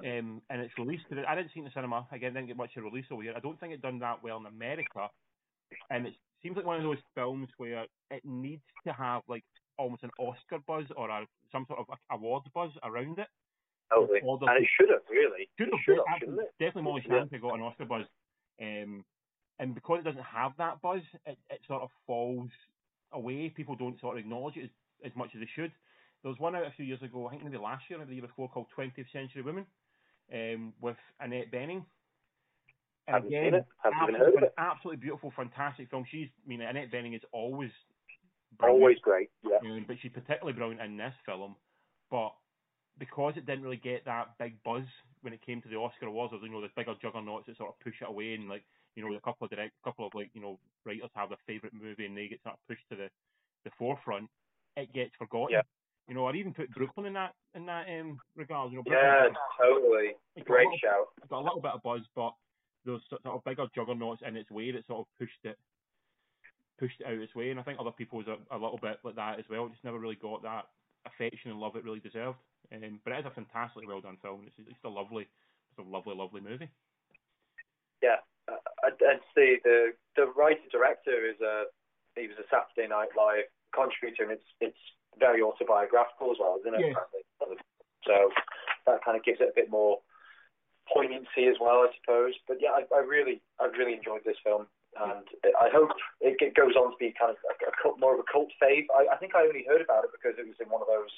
[0.05, 1.00] um, in its release.
[1.09, 2.07] Cause I didn't see it in the cinema.
[2.12, 3.35] Again, didn't get much of a release over here.
[3.37, 5.09] I don't think it done that well in America,
[5.90, 9.44] and it seems like one of those films where it needs to have like
[9.79, 13.29] almost an Oscar buzz or a, some sort of award buzz around it.
[13.92, 14.20] Totally.
[14.22, 15.48] And it should have really.
[15.59, 16.38] Should have, should have?
[16.59, 17.38] Definitely Molly Shannon yeah.
[17.38, 18.05] got an Oscar buzz.
[18.61, 19.05] Um,
[19.58, 22.50] and because it doesn't have that buzz, it, it sort of falls
[23.12, 23.48] away.
[23.48, 24.70] People don't sort of acknowledge it as,
[25.04, 25.72] as much as they should.
[26.22, 28.16] There was one out a few years ago, I think maybe last year, maybe the
[28.16, 29.66] year before, called 20th Century Women,
[30.32, 31.84] um, with Annette Bening.
[33.06, 33.66] And Haven't again, seen it.
[33.82, 34.54] Haven't absolutely, even heard of it.
[34.56, 36.04] Absolutely beautiful, fantastic film.
[36.10, 37.70] She's, I mean, Annette Bening is always
[38.58, 39.58] brilliant, always great, yeah.
[39.60, 41.56] Um, but she's particularly brilliant in this film.
[42.10, 42.32] But
[42.98, 44.84] because it didn't really get that big buzz
[45.20, 47.70] when it came to the Oscar awards, or you know, the bigger juggernauts that sort
[47.70, 48.64] of push it away, and like
[48.94, 51.38] you know, a couple of direct, a couple of like you know, writers have their
[51.46, 53.09] favorite movie and they get sort of pushed to the
[53.64, 54.28] the forefront.
[54.76, 55.52] It gets forgotten.
[55.52, 55.62] Yeah.
[56.09, 58.72] You know, I'd even put Brooklyn in that in that um, regard.
[58.72, 59.28] You know, yeah,
[59.59, 60.12] totally.
[60.44, 61.07] Great little, shout.
[61.18, 62.35] It's got a little bit of buzz, but
[62.85, 65.57] those sort of bigger juggernauts in its way that sort of pushed it
[66.78, 67.50] pushed it out its way.
[67.50, 69.68] And I think other people was a, a little bit like that as well.
[69.68, 70.66] Just never really got that
[71.07, 72.38] affection and love it really deserved.
[72.72, 74.42] Um, but it is a fantastically well done film.
[74.46, 75.22] It's, it's a lovely,
[75.70, 76.68] it's a lovely, lovely movie.
[78.02, 81.64] Yeah, I'd, I'd say the the writer director is a
[82.16, 84.78] he was a Saturday Night Live contributor, and it's it's
[85.18, 86.94] very autobiographical as well, isn't it?
[86.94, 87.57] Yeah.
[88.07, 88.30] So
[88.87, 89.98] that kind of gives it a bit more
[90.92, 92.35] poignancy as well, I suppose.
[92.46, 94.66] But yeah, I, I really I really enjoyed this film,
[95.00, 95.24] and
[95.61, 98.28] I hope it goes on to be kind of a, a cult, more of a
[98.30, 98.85] cult fave.
[98.94, 101.14] I, I think I only heard about it because it was in one of those,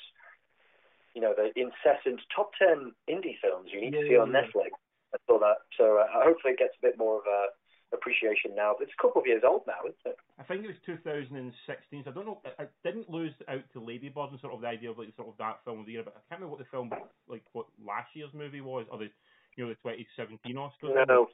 [1.15, 4.31] you know, the incessant top ten indie films you need yeah, to see on.
[4.31, 4.79] Netflix.
[5.17, 7.49] I saw that, so uh, hopefully it gets a bit more of a
[7.93, 8.75] appreciation now.
[8.77, 10.19] But it's a couple of years old now, isn't it?
[10.39, 12.05] I think it was 2016.
[12.05, 12.41] So I don't know.
[12.59, 15.39] I didn't lose out to Ladybird and sort of the idea of like sort of
[15.39, 16.91] that film of the year, but I can't remember what the film
[17.29, 19.11] like what last year's movie was or the
[19.57, 21.07] you know the 2017 Oscars.
[21.09, 21.29] No.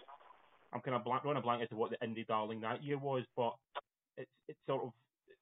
[0.73, 2.99] I'm kind of blank, drawing a blank as to what the indie darling that year
[2.99, 3.57] was, but
[4.17, 4.93] it's it's sort of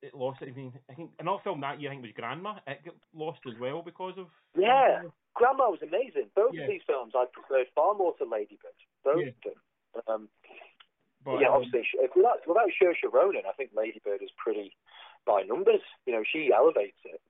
[0.03, 0.41] it lost.
[0.43, 2.55] I mean, I think another film that year I think was Grandma.
[2.67, 4.27] It got lost as well because of
[4.57, 5.03] yeah.
[5.35, 6.31] Grandma was amazing.
[6.35, 6.63] Both Yeah.
[6.63, 8.73] of these films I preferred far more to Ladybird.
[9.05, 9.29] Both Yeah.
[9.29, 10.03] of them.
[10.07, 10.29] Um,
[11.23, 11.85] But yeah, um, obviously,
[12.17, 14.75] without, without Saoirse Ronan, I think Ladybird is pretty
[15.27, 15.83] by numbers.
[16.07, 17.21] You know, she elevates it.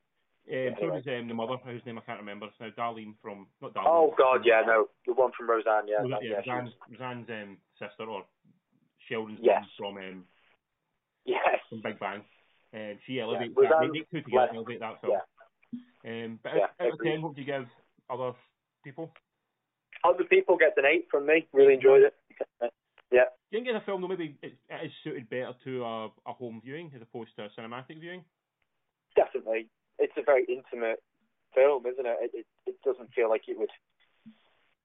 [0.49, 1.03] Um, so Anyway.
[1.03, 2.47] does um, the mother, whose name I can't remember.
[2.47, 3.87] It's now Darlene from not Darlene.
[3.87, 7.59] Oh God, yeah, no, the one from Roseanne, yeah, Roseanne, yeah, yeah, Roseanne's, Roseanne's um,
[7.79, 8.25] sister or
[9.11, 9.65] Sheldon's Yes.
[9.81, 10.25] mum from um,
[11.25, 12.25] yes, from Big Bang.
[12.73, 13.75] Um, she elevates Yeah, that.
[13.75, 15.17] Roseanne They, they two together left- elevate that film.
[16.05, 17.69] Um, but Yeah, out, out of ten, what do you give
[18.11, 18.33] other
[18.85, 19.13] people?
[20.05, 21.47] other people gets an eight from me.
[21.53, 22.15] Really enjoyed it.
[23.13, 25.85] Yeah, Do you think in a film though maybe it, it is suited better to
[25.85, 28.25] a, a home viewing as opposed to a cinematic viewing?
[29.17, 29.67] definitely.
[29.99, 31.03] It's a very intimate
[31.55, 32.17] film, isn't it?
[32.23, 33.69] It, it, it doesn't feel like it would.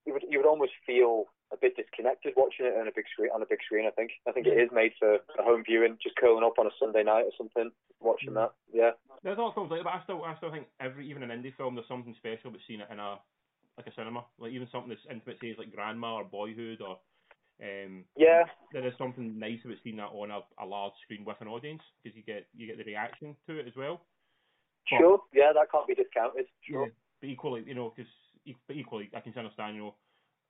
[0.06, 3.30] You would you would almost feel a bit disconnected watching it on a big screen.
[3.34, 4.12] On a big screen, I think.
[4.28, 7.04] I think it is made for a home viewing, just curling up on a Sunday
[7.04, 8.54] night or something, watching that.
[8.74, 8.92] Yeah,
[9.24, 11.24] There's a lot of films like that, but I still I still think every even
[11.24, 13.20] an indie film there's something special about seeing it in a
[13.78, 14.26] like a cinema.
[14.40, 16.98] Like even something that's intimate say like Grandma or Boyhood or
[17.62, 21.40] um yeah, there is something nice about seeing that on a, a large screen with
[21.40, 24.02] an audience because you get you get the reaction to it as well.
[24.90, 25.20] But- sure.
[25.34, 26.46] Yeah, that can't be discounted.
[26.68, 26.88] Sure.
[26.88, 26.94] Yeah.
[27.22, 28.12] But equally, you know, because
[28.68, 29.96] but equally, I can understand, you know,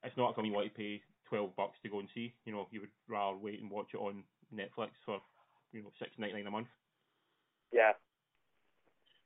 [0.06, 2.34] it's not a film you want to pay twelve bucks to go and see.
[2.46, 5.20] You know, you would rather wait and watch it on Netflix for,
[5.72, 6.68] you know, six ninety nine a month.
[7.74, 7.94] Yeah.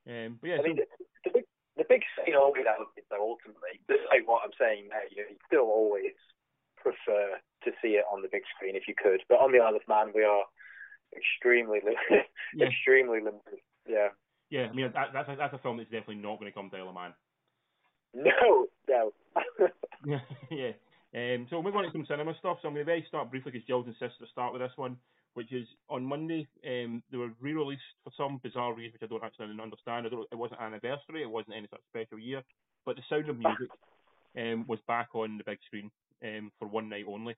[0.07, 0.87] Um, but yeah, I mean, the,
[1.25, 1.45] the big
[1.77, 3.21] the big screen always elevates though.
[3.21, 6.15] Ultimately, despite what I'm saying now, you, you still always
[6.77, 9.21] prefer to see it on the big screen if you could.
[9.27, 10.43] But on the Isle of Man, we are
[11.15, 11.97] extremely li-
[12.55, 12.67] Yeah.
[12.67, 13.59] extremely limited.
[13.87, 14.09] Yeah.
[14.49, 16.69] yeah, I mean that, that's a, that's a film that's definitely not going to come
[16.69, 17.13] to Isle of Man.
[18.13, 19.13] No, no.
[20.05, 20.19] Yeah,
[20.49, 20.71] yeah.
[21.13, 22.59] Um, so move on to some cinema stuff.
[22.61, 24.97] So I'm going to very start briefly because Jill insists to start with this one,
[25.33, 26.47] which is on Monday.
[26.65, 30.05] Um, they were re-released for some bizarre reason, which I don't actually understand.
[30.05, 32.43] I don't, it wasn't an anniversary, it wasn't any sort of special year,
[32.85, 33.69] but The Sound of Music
[34.37, 35.89] um, was back on the big screen
[36.23, 37.35] um, for one night only.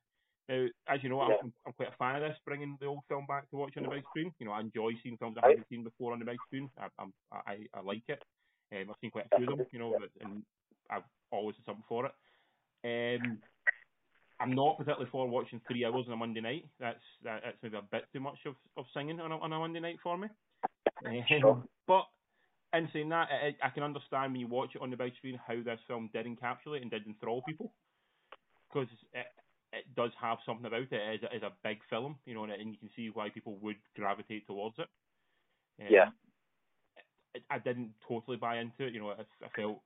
[0.50, 1.38] Now, as you know, Yeah.
[1.42, 3.84] I'm, I'm quite a fan of this, bringing the old film back to watch on
[3.84, 4.34] the big screen.
[4.40, 6.70] You know, I enjoy seeing films I haven't seen before on the big screen.
[6.78, 8.22] I, I'm, I, I like it.
[8.74, 10.44] Um, I've seen quite a few of them, you know, and
[10.92, 12.14] I've always had something for it.
[12.84, 13.38] Um,
[14.40, 16.66] I'm not particularly for watching three hours on a Monday night.
[16.80, 19.60] That's that, that's maybe a bit too much of, of singing on a, on a
[19.60, 20.28] Monday night for me.
[21.06, 21.64] Um, Sure.
[21.88, 22.06] But
[22.74, 25.40] in saying that, I, I can understand when you watch it on the big screen
[25.48, 27.72] how this film did encapsulate and did enthrall people,
[28.68, 29.26] because it,
[29.74, 30.94] it does have something about it.
[30.94, 33.58] It is, a- a big film, you know, and, and you can see why people
[33.62, 34.88] would gravitate towards it.
[35.82, 36.10] Um, Yeah.
[37.36, 38.94] I, I didn't totally buy into it.
[38.94, 39.82] You know, I, I felt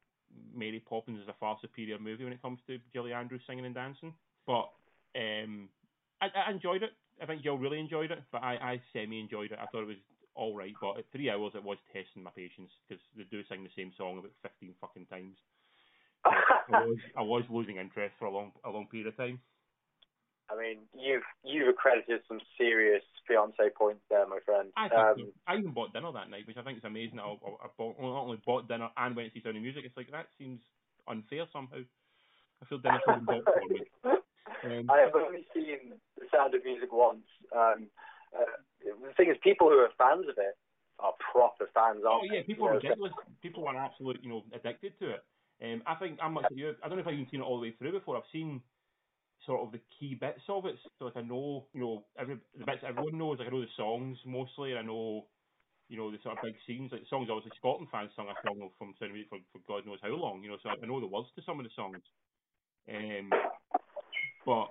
[0.53, 3.75] Mary Poppins is a far superior movie when it comes to Julie Andrews singing and
[3.75, 4.13] dancing.
[4.47, 4.69] But
[5.15, 5.69] um,
[6.21, 6.91] I, I enjoyed it.
[7.21, 9.59] I think Jill really enjoyed it, but I, I semi enjoyed it.
[9.61, 10.03] I thought it was
[10.35, 13.63] all right, but at three hours it was testing my patience because they do sing
[13.63, 15.37] the same song about fifteen fucking times.
[16.25, 19.39] I was I was losing interest for a long a long period of time.
[20.49, 24.69] I mean, you've you've accredited some serious fiance points there, my friend.
[24.77, 25.31] I Um.
[25.47, 27.19] I even bought dinner that night, which I think is amazing.
[27.19, 29.63] I, I, I bought, well, not only bought dinner and went to see Sound of
[29.63, 29.83] Music.
[29.85, 30.61] It's like that seems
[31.07, 31.81] unfair somehow.
[32.61, 33.81] I feel dinner should have been bought for me.
[34.65, 37.25] Um, I have only seen The Sound of Music once.
[37.55, 37.87] Um,
[38.33, 38.45] uh,
[38.83, 40.57] the thing is, people who are fans of it
[40.99, 42.01] are proper fans.
[42.05, 43.13] Oh yeah, people are ridiculous.
[43.41, 45.23] People are absolute, you know, addicted to it.
[45.63, 46.75] Um, I think I'm much like you.
[46.83, 48.17] I don't know if I've even seen it all the way through before.
[48.17, 48.61] I've seen
[49.45, 50.75] sort of the key bits of it.
[50.99, 53.39] So like I know, you know, every the bits everyone knows.
[53.39, 55.25] Like I know the songs mostly, and I know,
[55.89, 56.91] you know, the sort of big scenes.
[56.91, 60.01] Like the songs, obviously Scotland fans sung a song from Sound for, for God knows
[60.01, 60.43] how long.
[60.43, 62.03] You know, so I know the words to some of the songs.
[62.89, 63.29] Um,
[64.45, 64.69] but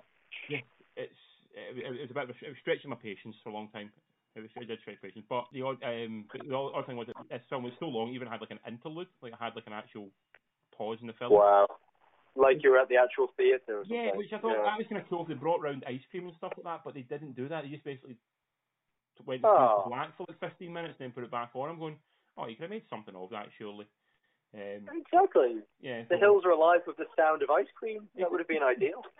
[0.49, 0.63] yeah,
[0.95, 1.23] it's
[1.55, 3.69] it, it was a bit of a, it was stretching my patience for a long
[3.71, 3.91] time.
[4.35, 5.25] It was it did stretch patience.
[5.29, 8.27] But the um the odd thing was that this film was so long, it even
[8.27, 10.09] had like an interlude, like it had like an actual
[10.75, 11.33] pause in the film.
[11.33, 11.67] Wow.
[12.35, 13.95] Like you're at the actual theatre or something.
[13.97, 14.63] Yeah, which I thought Yeah.
[14.63, 15.23] that was kind of cool.
[15.25, 17.63] They brought round ice cream and stuff like that, but they didn't do that.
[17.63, 18.17] They just basically
[19.25, 19.83] went Oh.
[19.83, 21.69] to black for like 15 minutes, and then put it back on.
[21.69, 21.97] I'm going,
[22.37, 23.87] oh, you could have made something of that, surely.
[24.53, 25.61] Um, Exactly.
[25.79, 26.03] yeah.
[26.09, 28.07] The hills are alive with the sound of ice cream.
[28.17, 29.03] That would have been ideal.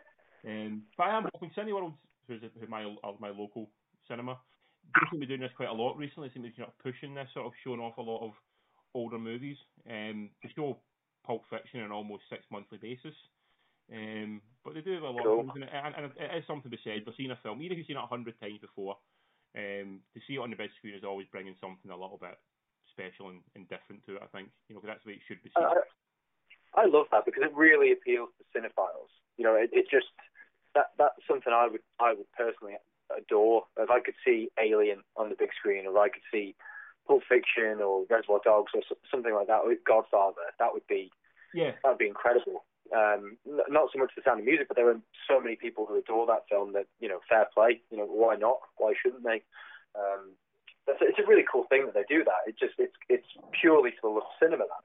[0.48, 1.96] Um, but I am hoping Cineworld,
[2.28, 3.68] who's, who's my uh, my local
[4.08, 4.38] cinema,
[4.94, 6.28] they seem to be doing this quite a lot recently.
[6.30, 8.34] They seem to be you pushing this, sort of showing off a lot of
[8.94, 9.58] older movies.
[9.90, 10.78] Um, they show
[11.26, 13.16] Pulp Fiction on almost six monthly basis.
[13.92, 15.40] Um, but they do have a lot Cool.
[15.42, 17.06] of things, and, it, and it is something to be said.
[17.06, 18.98] We've seen a film, even if you've seen it a hundred times before,
[19.54, 22.34] um, to see it on the big screen is always bringing something a little bit
[22.90, 24.24] special and, and different to it.
[24.26, 25.66] I think you know 'cause that's the way it should be seen.
[25.66, 29.14] I, I love that because it really appeals to cinephiles.
[29.38, 30.10] You know, it, it just
[30.74, 32.74] that that's something I would I would personally
[33.16, 33.66] adore.
[33.78, 36.56] If I could see Alien on the big screen, or I could see
[37.08, 41.12] Pulp Fiction or Reservoir Dogs or something like that, or Godfather, that would be
[41.54, 42.66] yeah, that would be incredible.
[42.94, 45.86] Um, n- not so much the sound of music, but there are so many people
[45.86, 47.82] who adore that film that you know, fair play.
[47.90, 48.60] You know, why not?
[48.78, 49.42] Why shouldn't they?
[49.96, 50.36] Um,
[50.88, 52.46] it's, it's a really cool thing that they do that.
[52.48, 53.28] It just it's it's
[53.60, 54.66] purely to the love of cinema.
[54.66, 54.84] That.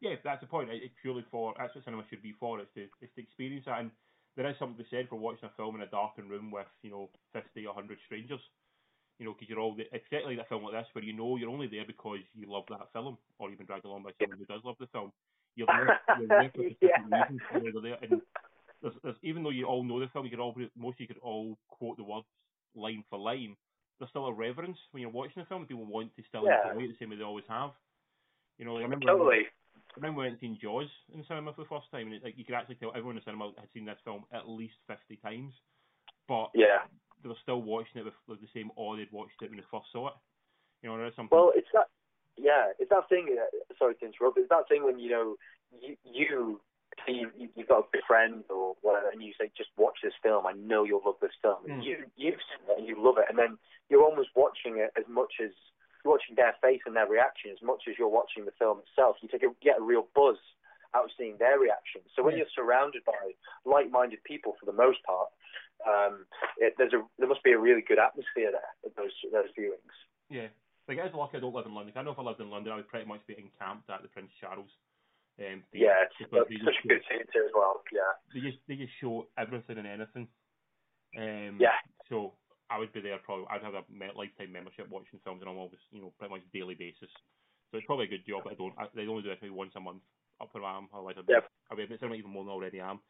[0.00, 0.70] Yeah, that's the point.
[0.70, 2.60] It's purely for that's what cinema should be for.
[2.60, 3.90] It's to it's to experience that, and
[4.36, 6.68] there is something to be said for watching a film in a darkened room with
[6.82, 8.40] you know fifty or hundred strangers.
[9.18, 11.48] You know, because you're all exactly like a film like this where you know you're
[11.48, 14.44] only there because you love that film, or you've been dragged along by someone who
[14.44, 15.12] does love the film.
[15.54, 17.24] You're there, you're there for yeah.
[17.24, 17.40] reasons.
[17.72, 18.20] You're there, and
[18.82, 21.20] there's, there's, even though you all know the film, you could all most you could
[21.22, 22.26] all quote the words
[22.74, 23.56] line for line.
[23.98, 25.64] There's still a reverence when you're watching the film.
[25.64, 26.70] People want to still yeah.
[26.70, 27.70] enjoy it the same way they always have.
[28.58, 29.06] You know, like I remember.
[29.06, 29.48] Totally.
[29.96, 32.24] I remember when I seen Jaws in the cinema for the first time, and it's
[32.24, 34.76] like you could actually tell everyone in the cinema had seen this film at least
[34.86, 35.54] fifty times,
[36.28, 36.84] but yeah,
[37.26, 39.66] they were still watching it with, with the same awe they'd watched it when they
[39.66, 40.14] first saw it.
[40.82, 41.34] You know, there's something.
[41.34, 41.90] Well, it's that.
[42.38, 43.34] Yeah, it's that thing.
[43.34, 44.38] Uh, sorry to interrupt.
[44.38, 45.34] It's that thing when you know
[45.74, 46.60] you you
[47.08, 50.46] you, you've got a good friend or whatever, and you say, "Just watch this film.
[50.46, 51.82] I know you'll love this film." Mm.
[51.82, 53.58] You you've seen it and you love it, and then
[53.90, 55.50] you're almost watching it as much as
[56.04, 59.16] watching their face and their reaction as much as you're watching the film itself.
[59.20, 60.38] You take a, get a real buzz
[60.94, 62.00] out of seeing their reaction.
[62.14, 62.46] So when yeah.
[62.46, 63.34] you're surrounded by
[63.64, 65.28] like-minded people, for the most part,
[65.84, 66.24] um,
[66.58, 69.96] it, there's a there must be a really good atmosphere there at those those viewings.
[70.30, 70.48] Yeah,
[70.88, 71.92] like it's lucky I don't live in London.
[71.96, 74.08] I know if I lived in London, I would pretty much be encamped at the
[74.08, 74.70] Prince Charles.
[75.36, 77.84] Um, yeah, it's such a good theatre as well.
[77.92, 80.28] Yeah, they just they just show everything and anything.
[81.12, 81.76] Um, yeah.
[82.08, 82.32] So
[82.70, 83.46] I would be there probably.
[83.50, 83.84] I'd have a
[84.16, 87.12] lifetime membership watching films on almost you know pretty much daily basis.
[87.70, 88.74] So it's probably a good job, but I don't.
[88.78, 90.02] I, they only do it maybe once a month
[90.40, 90.88] up where I am.
[90.94, 91.50] Otherwise, I'd be, yep.
[91.70, 93.00] I'd be a bit even more than I already am.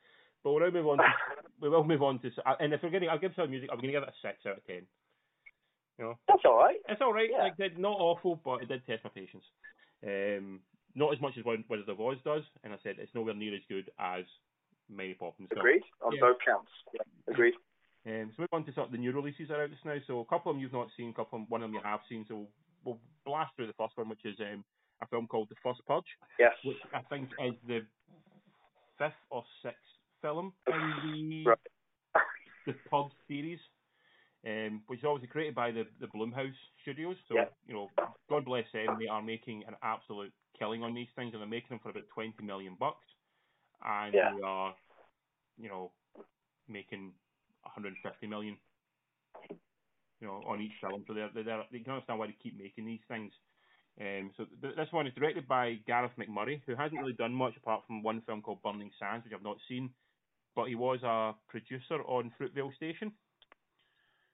[0.47, 0.99] But we'll move on.
[0.99, 1.05] To,
[1.61, 2.31] we will move on to.
[2.61, 3.69] And if we're getting, I'll give some music.
[3.73, 4.87] I'm going to give it a six out of ten.
[5.99, 6.79] You know, that's all right.
[6.89, 7.29] It's all right.
[7.29, 7.51] Yeah.
[7.59, 9.43] Like, not awful, but it did test my patience.
[10.07, 10.61] Um,
[10.95, 13.67] not as much as Wizard of Oz does, and I said it's nowhere near as
[13.69, 14.23] good as
[14.89, 15.49] Mary Poppins.
[15.51, 16.21] Agreed on yeah.
[16.21, 16.71] both counts.
[16.95, 17.55] Yeah, agreed.
[18.07, 19.85] Um, so we move on to sort of the new releases that are out just
[19.85, 19.99] now.
[20.07, 21.75] So a couple of them you've not seen, a couple of them, one of them
[21.75, 22.25] you have seen.
[22.29, 22.47] So
[22.85, 24.63] we'll blast through the first one, which is um,
[25.03, 26.07] a film called The First Purge.
[26.39, 26.55] Yes.
[26.63, 27.83] Which I think is the
[28.95, 31.59] fifth or sixth film in the right.
[32.67, 33.61] the Purge series.
[34.47, 37.17] Um, which is obviously created by the the Blumhouse Studios.
[37.29, 37.47] So yeah.
[37.67, 37.89] you know,
[38.31, 41.71] God bless them, they are making an absolute killing on these things, and they're making
[41.71, 43.07] them for about twenty million bucks,
[43.85, 44.33] and yeah.
[44.37, 44.75] they are,
[45.59, 45.91] you know,
[46.69, 47.13] making
[47.63, 48.57] 150 million,
[50.21, 51.05] you know, on each film.
[51.07, 53.33] So they're, they're, they can understand why they keep making these things.
[54.01, 57.57] Um, so th- this one is directed by Gerard McMurray, who hasn't really done much
[57.57, 59.91] apart from one film called Burning Sands, which I've not seen,
[60.57, 63.13] but he was a producer on Fruitvale Station.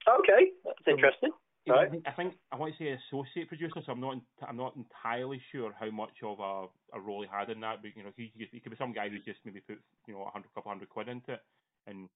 [0.08, 1.30] Okay, that's so, interesting.
[1.70, 4.74] I think, I think I want to say associate producer, so I'm not I'm not
[4.74, 7.82] entirely sure how much of a, a role he had in that.
[7.82, 10.22] But you know, he, he could be some guy who's just maybe put you know
[10.22, 11.42] a hundred couple hundred quid into it,
[11.86, 12.08] and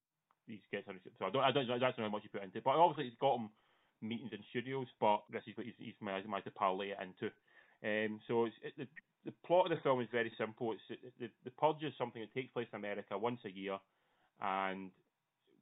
[0.48, 2.64] he gets so I don't I don't don't know how much he put into it,
[2.64, 3.50] but obviously he's got him
[4.02, 7.30] meetings in studios, but this is what he's, he's managed, managed to parlay it into.
[7.84, 8.88] Um, so it's, it,
[9.26, 10.72] the plot of the film is very simple.
[10.72, 13.76] It's the the purge is something that takes place in America once a year,
[14.40, 14.90] and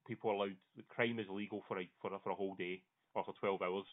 [0.07, 0.57] people are allowed.
[0.77, 2.83] The crime is legal for a for a, for a whole day
[3.15, 3.87] or for twelve hours.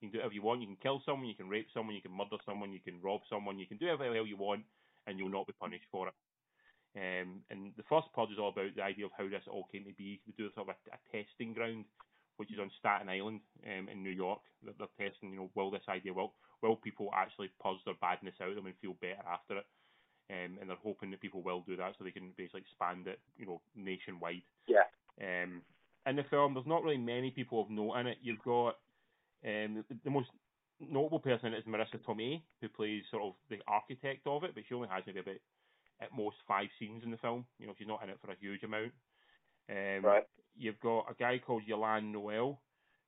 [0.00, 0.60] You can do whatever you want.
[0.60, 3.22] You can kill someone, you can rape someone, you can murder someone, you can rob
[3.30, 4.62] someone, you can do whatever the hell you want,
[5.06, 6.14] and you'll not be punished for it.
[6.96, 9.84] Um, and the first pod is all about the idea of how this all came
[9.84, 10.20] to be.
[10.26, 11.86] We do sort of a, a testing ground,
[12.36, 14.40] which is on Staten Island um, in New York.
[14.62, 16.34] They're, they're, testing, you know, will this idea, will,
[16.64, 19.66] will people actually purge their badness out of them and feel better after it?
[20.30, 23.20] Um, and they're hoping that people will do that so they can basically expand it,
[23.36, 24.42] you know, nationwide.
[24.66, 24.88] Yeah.
[25.20, 25.60] Um,
[26.06, 28.18] in the film, there's not really many people of note in it.
[28.22, 28.76] You've got
[29.44, 30.30] um, the, the most
[30.80, 34.74] notable person is Marisa Tomei, who plays sort of the architect of it, but she
[34.74, 35.36] only has maybe about
[36.00, 37.44] at most five scenes in the film.
[37.58, 38.92] You know, she's not in it for a huge amount.
[39.68, 40.24] Um, right.
[40.56, 42.60] You've got a guy called Y'lan Noel,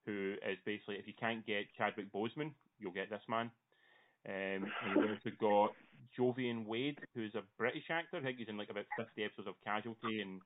[0.04, 3.50] who is basically if you can't get Chadwick Boseman, you'll get this man.
[4.28, 5.70] Um, and you've also got
[6.18, 8.16] Jovian Wade, who's a British actor.
[8.16, 10.40] I think he's in like about 50 episodes of Casualty and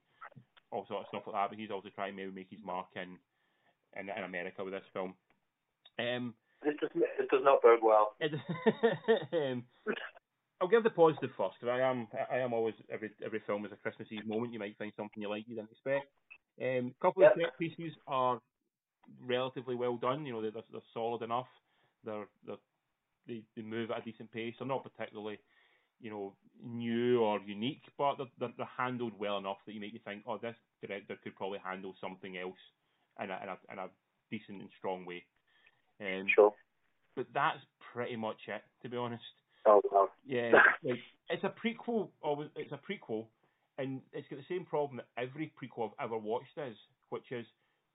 [0.71, 1.51] all sorts of stuff like that.
[1.51, 3.17] But he's also trying to maybe make his mark in
[3.99, 5.15] in, in America with this film.
[5.99, 8.15] Um, this does, this does not bode well.
[9.33, 9.65] um,
[10.61, 13.73] I'll give the positive first because I am I am always every every film is
[13.73, 14.53] a Christmas Eve moment.
[14.53, 16.07] You might find something you like you didn't expect.
[16.61, 18.39] Um, a couple of set pieces are
[19.27, 20.27] relatively well done.
[20.27, 21.47] You know they're, they're solid enough.
[22.05, 22.57] They're, they're
[23.27, 24.55] they they move at a decent pace.
[24.59, 25.39] They're not particularly
[26.01, 29.93] you know new or unique, but they're, they're, they're handled well enough that you make
[29.93, 32.59] you think, oh, this director could probably handle something else
[33.23, 33.89] in a in a, in a
[34.31, 35.25] decent and strong way.
[36.01, 36.53] Um, sure.
[37.17, 37.61] But that's
[37.93, 39.23] pretty much it, to be honest.
[39.67, 40.09] Oh wow.
[40.27, 42.09] Yeah, like, it's a prequel.
[42.23, 43.27] Always, it's a prequel,
[43.79, 46.77] and it's got the same problem that every prequel I've ever watched is,
[47.11, 47.47] which is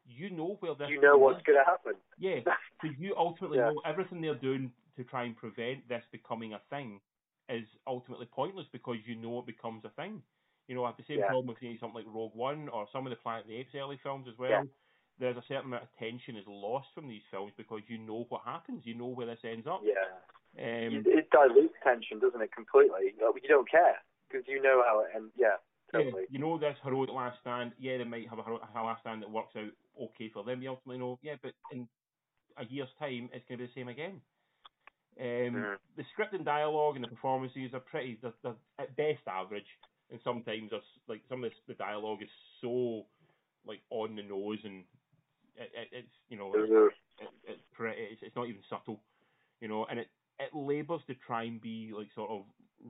[0.08, 0.90] you know where this.
[0.90, 1.94] You know what's going to happen.
[2.18, 2.40] Yeah,
[2.82, 3.72] because you ultimately Yeah.
[3.72, 7.00] know everything they're doing to try and prevent this becoming a thing
[7.50, 10.22] is ultimately pointless because you know it becomes a thing.
[10.68, 11.28] You know, I have the same Yeah.
[11.28, 13.58] problem with you know, something like Rogue One or some of the Planet of the
[13.58, 14.50] Apes early films as well.
[14.50, 14.64] Yeah.
[15.18, 18.42] There's a certain amount of tension is lost from these films because you know what
[18.44, 18.86] happens.
[18.86, 19.82] You know where this ends up.
[19.84, 19.94] Yeah.
[20.58, 22.52] Um, it, dilutes tension, doesn't it?
[22.54, 23.14] Completely.
[23.18, 23.96] You, don't care
[24.28, 25.32] because you know how it ends.
[25.38, 25.56] Yeah,
[25.92, 26.24] totally.
[26.24, 27.74] Yeah, you know this heroic last stand.
[27.78, 30.62] Yeah, they might have a, hero- a last stand that works out okay for them.
[30.62, 31.88] You ultimately know, yeah, but in
[32.58, 34.22] a year's time, it's going to be the same again.
[35.20, 35.78] Um.
[35.98, 39.68] The script and dialogue and the performances are pretty, they're, they're at best average,
[40.12, 42.30] and sometimes there's like some of this, the dialogue is
[42.62, 43.06] so
[43.66, 44.84] like on the nose and
[45.56, 49.00] it, it, it's you know it's, it, it's pretty, it's, it's not even subtle,
[49.62, 50.08] you know, and it
[50.40, 52.44] it labours to try and be like sort of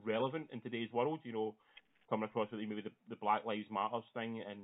[0.04, 1.56] relevant in today's world, you know,
[2.10, 4.60] coming across with maybe the, the Black Lives Matters thing and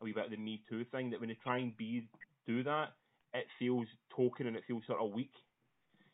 [0.00, 1.10] a wee bit of the Me Too thing.
[1.10, 2.08] That when they try and be
[2.46, 2.90] do that,
[3.34, 5.32] it feels token and it feels sort of weak.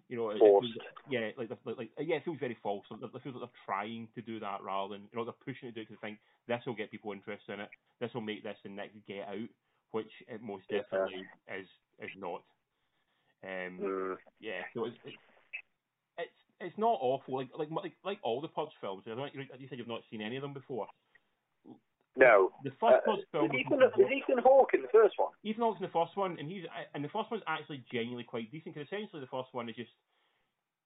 [0.08, 0.68] You know, Forced.
[0.74, 2.84] feels, yeah, like, like like yeah, it feels very false.
[2.90, 5.72] It, feels like they're trying to do that rather than you know they're pushing it
[5.72, 6.18] to do it because they think
[6.48, 7.70] this will get people interested in it.
[8.00, 9.48] This will make this the next Get Out,
[9.92, 10.80] which it most Yeah.
[10.80, 11.24] definitely
[11.58, 11.66] is
[12.00, 12.42] is not.
[13.44, 14.16] Um, Mm.
[14.40, 15.16] yeah, so it's, it's
[16.18, 17.36] it's it's not awful.
[17.36, 19.04] Like like like like all the Purge films.
[19.06, 20.86] I don't, you said you've not seen any of them before.
[22.16, 22.52] No.
[22.62, 23.48] The first Uh, Purge film.
[23.48, 25.32] was Ethan, Ethan Ethan Hawke in the first one?
[25.44, 28.50] Ethan Hawke's in the first one, and he's and the first one's actually genuinely quite
[28.50, 28.74] decent.
[28.74, 29.90] Because essentially the first one is just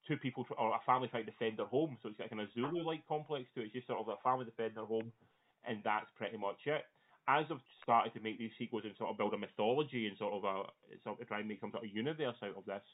[0.06, 1.98] two people tr- or a family trying to defend their home.
[2.02, 3.64] So it's got kind of Zulu-like complex to it.
[3.66, 5.10] It's just sort of a family defending their home,
[5.64, 6.84] and that's pretty much it.
[7.26, 10.34] As I've started to make these sequels and sort of build a mythology and sort
[10.34, 10.70] of a
[11.02, 12.84] sort of try and make some sort of universe out of this,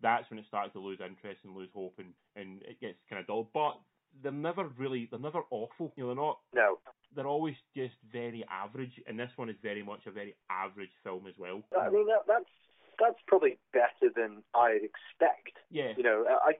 [0.00, 3.18] that's when it started to lose interest and lose hope, and and it gets kind
[3.18, 3.50] of dull.
[3.52, 3.80] But
[4.22, 5.92] they're never really they're never awful.
[5.96, 6.78] You know, they're not No.
[7.14, 11.26] they're always just very average, and this one is very much a very average film
[11.26, 11.62] as well.
[11.78, 12.50] I mean, that, that's
[12.98, 15.56] that's probably better than I'd expect.
[15.70, 16.52] yeah, You know, I,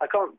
[0.00, 0.34] I can't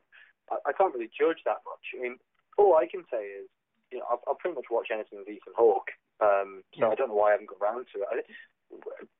[0.65, 1.85] I, can't really judge that much.
[1.97, 2.17] I mean,
[2.57, 3.47] all I can say is,
[3.91, 5.91] you know, I'll, I'll pretty much watch anything with Ethan Hawke.
[6.21, 6.89] Um, so Yeah.
[6.89, 8.07] I don't know why I haven't got around to it.
[8.09, 8.21] I,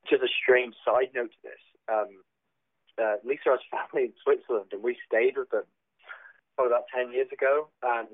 [0.08, 1.62] just a strange side note to this.
[1.90, 2.22] Um,
[2.98, 5.64] uh, Lisa has family in Switzerland, and we stayed with them
[6.56, 7.68] probably about ten years ago.
[7.82, 8.08] And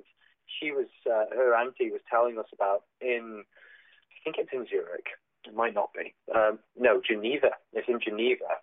[0.47, 5.07] she was, uh, her auntie was telling us about in, I think it's in Zurich.
[5.47, 6.15] It might not be.
[6.35, 7.51] Um, no, Geneva.
[7.73, 8.61] It's in Geneva.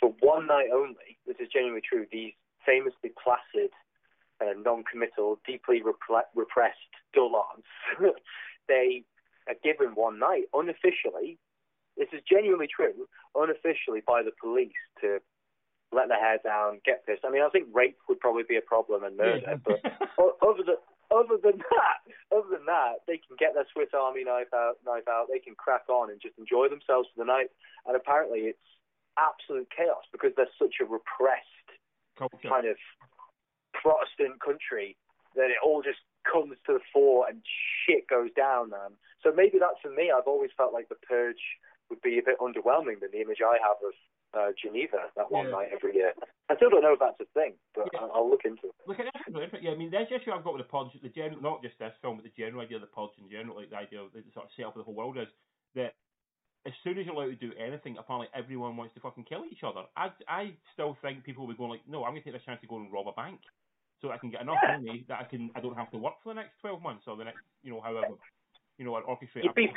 [0.00, 2.06] For one night only, this is genuinely true.
[2.10, 2.32] These
[2.66, 3.70] famously placid,
[4.40, 7.66] uh, non-committal, deeply repre- repressed dullards,
[8.68, 9.04] they
[9.48, 11.38] are given one night unofficially.
[11.96, 13.08] This is genuinely true.
[13.34, 15.18] Unofficially by the police to
[15.92, 17.24] let their hair down, get pissed.
[17.24, 19.80] I mean, I think rape would probably be a problem and murder, but
[20.42, 20.76] other than
[21.08, 21.98] other than that,
[22.28, 25.32] other than that, they can get their Swiss Army knife out, knife out.
[25.32, 27.48] They can crack on and just enjoy themselves for the night.
[27.88, 28.68] And apparently, it's
[29.16, 31.68] absolute chaos because they're such a repressed
[32.18, 32.48] culture.
[32.48, 32.76] kind of
[33.72, 34.96] Protestant country
[35.34, 37.40] that it all just comes to the fore and
[37.86, 38.92] shit goes down, man.
[39.24, 40.12] So maybe that's for me.
[40.12, 41.40] I've always felt like the purge
[41.88, 43.96] would be a bit underwhelming than the image I have of
[44.34, 45.52] uh, Geneva that one Yeah.
[45.52, 46.12] night every year.
[46.48, 48.00] I still don't know if that's a thing, but Yeah.
[48.00, 48.74] I'll, I'll look into it.
[48.86, 49.48] Look, it is really.
[49.60, 51.92] Yeah, I mean, this issue I've got with the Purge, the general, not just this
[52.00, 54.22] film, but the general idea of the Purge in general, like the idea of the
[54.32, 55.28] sort of setup of the whole world is
[55.74, 55.94] that
[56.66, 59.62] as soon as you're allowed to do anything, apparently everyone wants to fucking kill each
[59.64, 59.84] other.
[59.96, 62.44] I, I still think people will be going like, no, I'm going to take this
[62.44, 63.40] chance to go and rob a bank
[64.00, 64.76] so I can get enough Yeah.
[64.76, 67.16] money that I can, I don't have to work for the next 12 months or
[67.16, 68.14] the next, you know, however,
[68.76, 69.44] you know, and orchestrate.
[69.44, 69.68] You'd be,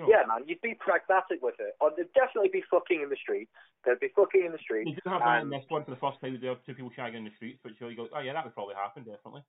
[0.00, 1.74] know, yeah, man, you'd be pragmatic with it.
[1.80, 3.52] Or there'd definitely be fucking in the streets.
[3.84, 4.90] There'd be fucking in the streets.
[4.90, 6.38] didn't have that in this one for the first time.
[6.40, 8.54] There were two people shagging in the streets, but you go, oh yeah, that would
[8.54, 9.42] probably happen, definitely.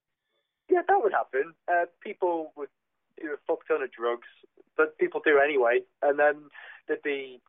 [0.69, 1.53] Yeah, that would happen.
[1.69, 2.69] Uh, people would
[3.21, 4.27] do a fuck ton of drugs,
[4.75, 5.81] but people do anyway.
[6.01, 6.49] And then
[6.87, 7.41] there'd be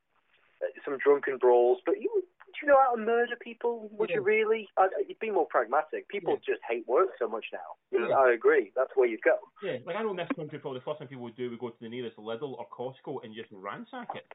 [0.63, 1.79] uh, some drunken brawls.
[1.85, 2.25] But you, would
[2.63, 3.89] you know how to murder people?
[3.93, 4.69] Would you really?
[4.77, 6.09] I, you'd be more pragmatic.
[6.09, 7.77] People just hate work so much now.
[7.91, 8.17] You know, Yeah.
[8.17, 8.73] I agree.
[8.77, 9.37] That's where you'd go.
[9.63, 11.59] Yeah, like I know in this country, probably the first thing people would do would
[11.59, 14.27] go to the nearest Lidl or Costco and just ransack it.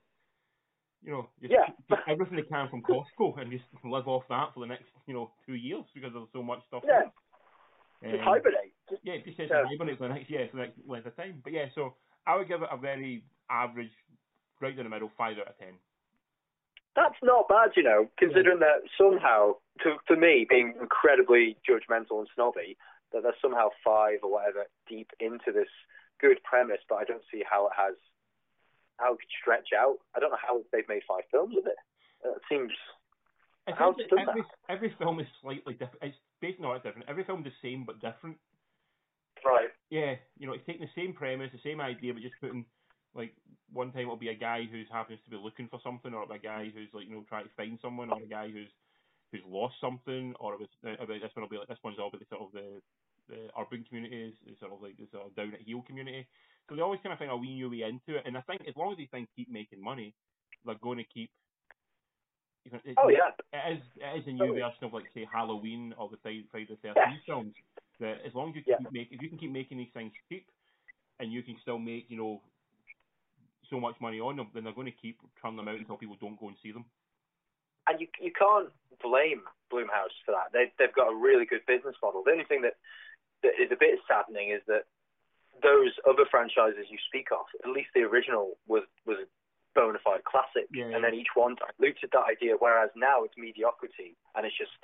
[1.03, 1.97] You know, just Yeah.
[2.07, 5.31] everything they can from Costco and just live off that for the next, you know,
[5.45, 6.83] two years because there's so much stuff.
[6.85, 7.09] Yeah,
[8.01, 8.11] there.
[8.11, 8.73] just Um, hibernate.
[8.89, 9.63] Just, yeah, just says Yeah.
[9.65, 11.41] hibernate for the next, yeah, for the next length of time.
[11.43, 11.95] But yeah, so
[12.27, 13.91] I would give it a very average,
[14.59, 15.73] right down the middle, five out of ten.
[16.95, 22.27] That's not bad, you know, considering that somehow, to to me, being incredibly judgmental and
[22.35, 22.77] snobby,
[23.13, 25.71] that there's somehow five or whatever deep into this
[26.19, 27.95] good premise, but I don't see how it has
[28.97, 29.97] how it could stretch out.
[30.15, 31.79] I don't know how they've made five films of it.
[32.23, 32.71] It seems
[33.67, 36.01] How's think it that done every every film is slightly different.
[36.01, 37.07] It's based not different.
[37.07, 38.37] Every film's the same but different.
[39.45, 39.69] right.
[39.89, 42.65] Yeah, you know, it's taking the same premise, the same idea, but just putting
[43.13, 43.33] Like
[43.71, 46.39] one time it'll be a guy who happens to be looking for something, or a
[46.39, 48.71] guy who's like you know trying to find someone, or a guy who's
[49.31, 51.99] who's lost something, or it was uh, about this one will be like this one's
[51.99, 52.81] all about the sort of the
[53.29, 56.27] the urban communities, the sort of like the sort of down at heel community.
[56.69, 58.61] So they always kind of find a wee new way into it, and I think
[58.67, 60.13] as long as these things keep making money,
[60.65, 61.31] they're going to keep.
[62.65, 63.31] You know, it, Oh yeah.
[63.51, 64.61] it is it is a new Totally.
[64.61, 67.55] version of like say Halloween or the Friday the Thirteenth films.
[67.99, 68.77] That as long as you Yeah.
[68.77, 70.47] keep make if you can keep making these things cheap,
[71.19, 72.41] and you can still make you know
[73.71, 76.17] so much money on them, then they're going to keep turning them out until people
[76.21, 76.85] don't go and see them.
[77.87, 78.69] and you you can't
[79.01, 79.41] blame
[79.73, 80.51] Blumhouse for that.
[80.53, 82.21] They they've got a really good business model.
[82.23, 82.75] The only thing that
[83.41, 84.85] that is a bit saddening is that
[85.63, 89.27] those other franchises you speak of, at least the original was was a
[89.73, 90.91] bona fide classic, Yeah.
[90.93, 92.53] and then each one diluted that idea.
[92.59, 94.77] Whereas now it's mediocrity, and it's just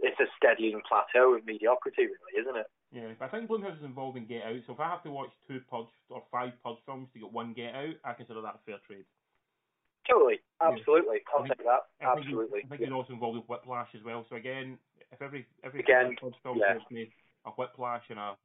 [0.00, 2.66] it's a steadying plateau of mediocrity, really, isn't it?
[2.92, 5.10] Yeah, but I think Blumhouse is involved in Get Out, so if I have to
[5.10, 8.60] watch two Purge or five Purge films to get one Get Out, I consider that
[8.60, 9.06] a fair trade.
[10.08, 10.68] Totally, Yeah.
[10.76, 11.88] absolutely, I'll think- take that.
[12.00, 12.60] I think, Absolutely.
[12.64, 14.26] I think he's also involved with Whiplash as well.
[14.28, 14.78] So again,
[15.10, 16.78] if every every Again, Purge film yeah.
[16.90, 17.14] me
[17.46, 18.36] a Whiplash and a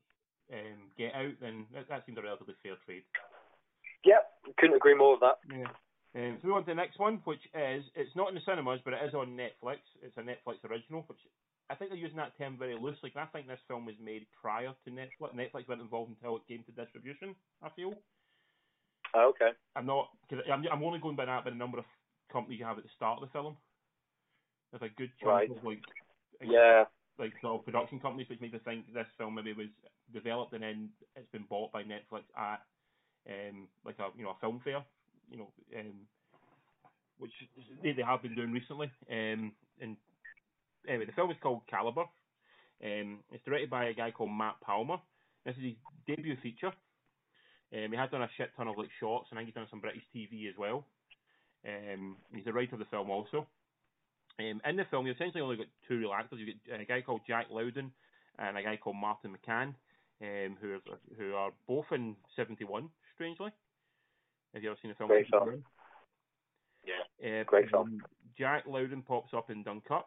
[0.53, 3.03] um, Get Out, then that, that seems a relatively fair trade.
[4.05, 5.39] Yep, couldn't agree more with that.
[5.51, 5.67] Yeah.
[6.15, 8.79] Um, so we on to the next one, which is it's not in the cinemas,
[8.85, 9.79] but it is on Netflix.
[10.01, 11.19] It's a Netflix original, which
[11.69, 13.09] I think they're using that term very loosely.
[13.09, 15.33] 'cause I think this film was made prior to Netflix.
[15.35, 17.35] Netflix wasn't involved until it came to distribution.
[17.61, 17.93] I feel.
[19.13, 19.51] Oh, okay.
[19.75, 21.85] I'm not because I'm, I'm only going by that by the number of
[22.31, 23.57] companies you have at the start of the film.
[24.71, 25.49] There's a good chunk Right.
[25.49, 25.83] of like
[26.41, 26.85] Yeah.
[27.17, 29.67] like sort of production companies, which makes me think this film maybe was
[30.13, 32.61] developed and then it's been bought by Netflix at
[33.29, 34.83] um like a you know a film fair,
[35.29, 36.07] you know, um
[37.17, 37.33] which
[37.81, 38.91] they, they have been doing recently.
[39.09, 39.97] Um and
[40.87, 42.05] anyway, the film is called Calibre.
[42.83, 44.97] Um it's directed by a guy called Matt Palmer.
[45.45, 45.73] This is his
[46.07, 46.73] debut feature.
[47.73, 49.67] Um, he has done a shit ton of like shorts, and I think he's done
[49.69, 50.85] some British TV as well.
[51.67, 53.45] Um, he's the writer of the film also.
[54.39, 56.39] Um, in the film, you essentially only got two real actors.
[56.39, 57.91] You get a guy called Jack Lowden
[58.39, 59.73] and a guy called Martin McCann,
[60.21, 60.79] um, who are,
[61.17, 62.89] who are both in '71.
[63.15, 63.51] Strangely,
[64.53, 65.09] have you ever seen the film?
[65.09, 65.63] Great film.
[66.85, 67.39] Yeah.
[67.41, 67.87] Uh, Great film.
[67.87, 68.01] um,
[68.37, 70.05] Jack Lowden pops up in Dunkirk.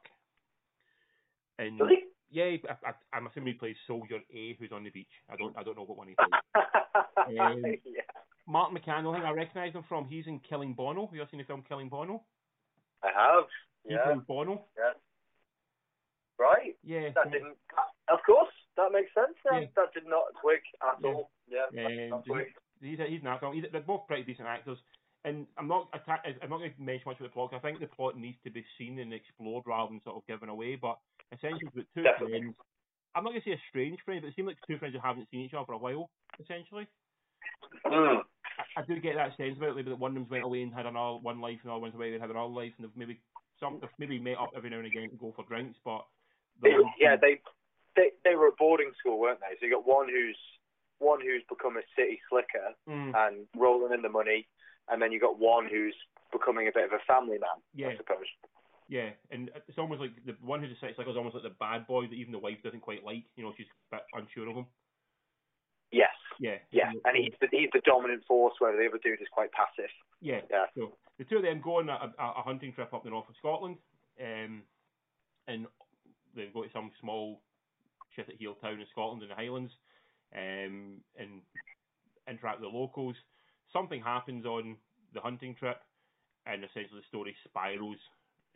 [1.60, 1.98] And he?
[2.30, 5.12] yeah, I, I, I'm assuming he plays Soldier A, who's on the beach.
[5.30, 6.30] I don't, I don't know what one he plays.
[7.38, 8.02] Um, yeah.
[8.48, 11.06] Martin McCann, only thing I recognise him from, he's in Killing Bono.
[11.06, 12.22] Have you ever seen the film Killing Bono?
[13.04, 13.44] I have.
[13.86, 14.04] He Yeah.
[14.04, 14.64] plays Bono.
[16.38, 16.76] Right.
[16.82, 17.10] Yeah.
[17.14, 17.56] That didn't.
[18.08, 19.36] Of course, that makes sense.
[19.48, 19.62] Then.
[19.62, 19.68] Yeah.
[19.76, 21.08] That did not twig at Yeah.
[21.12, 21.30] all.
[21.46, 21.66] Yeah.
[21.72, 22.46] Yeah, twig.
[22.80, 23.52] he's a, he's an actor.
[23.52, 24.78] He's, they're both pretty decent actors.
[25.24, 27.52] And I'm not I'm not going to mention much about the plot.
[27.54, 30.48] I think the plot needs to be seen and explored rather than sort of given
[30.48, 30.76] away.
[30.80, 30.98] But
[31.32, 32.40] essentially, about two Definitely.
[32.40, 32.54] friends.
[33.14, 35.00] I'm not going to say a strange friend, but it seems like two friends who
[35.02, 36.08] haven't seen each other for a while.
[36.40, 36.86] Essentially,
[37.86, 38.22] Mm.
[38.24, 39.84] I, I do get that sense about it.
[39.86, 41.94] but one of them's went away and had another one life, and the other one's
[41.94, 43.18] away and had another life, and they've maybe
[43.58, 45.78] some they've maybe met up every now and again to go for drinks.
[45.84, 46.04] But
[46.62, 47.40] They, yeah, they,
[47.96, 49.56] they they were at boarding school, weren't they?
[49.58, 50.38] So you got one who's
[50.98, 54.46] one who's become a city slicker Mm, and rolling in the money,
[54.90, 55.94] and then you got one who's
[56.32, 57.88] becoming a bit of a family man, yeah.
[57.88, 58.26] I suppose.
[58.88, 61.56] Yeah, and it's almost like the one who's a sex psycho is almost like the
[61.60, 63.24] bad boy that even the wife doesn't quite like.
[63.36, 64.66] You know, she's a bit unsure of him.
[65.92, 66.10] Yes.
[66.40, 66.56] Yeah.
[66.72, 69.90] Yeah, and he's the, he's the dominant force, where the other dude is quite passive.
[70.20, 70.40] Yeah.
[70.50, 70.66] Yeah.
[70.76, 73.28] So the two of them go on a, a, a hunting trip up the north
[73.28, 73.76] of Scotland,
[74.20, 74.62] um,
[75.46, 75.66] and
[76.34, 77.42] they go to some small
[78.16, 79.72] shit at heel town in Scotland in the Highlands,
[80.34, 81.42] um, and
[82.28, 83.16] interact with the locals.
[83.72, 84.76] Something happens on
[85.14, 85.78] the hunting trip,
[86.46, 87.98] and essentially the story spirals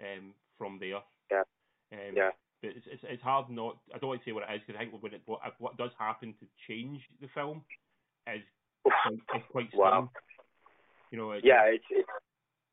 [0.00, 1.00] um, from there.
[1.30, 1.44] Yeah.
[1.92, 2.30] Um, Yeah.
[2.62, 3.76] But it's, it's it's hard not.
[3.94, 5.76] I don't want to say what it is because I think when it, what what
[5.76, 7.62] does happen to change the film
[8.26, 8.42] is
[8.82, 10.10] quite, is quite Wow.
[11.10, 11.32] You know.
[11.32, 12.08] It, Yeah, it's, it's.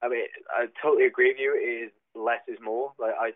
[0.01, 1.53] I mean, I totally agree with you.
[1.85, 2.93] Is less is more.
[2.99, 3.31] Like I,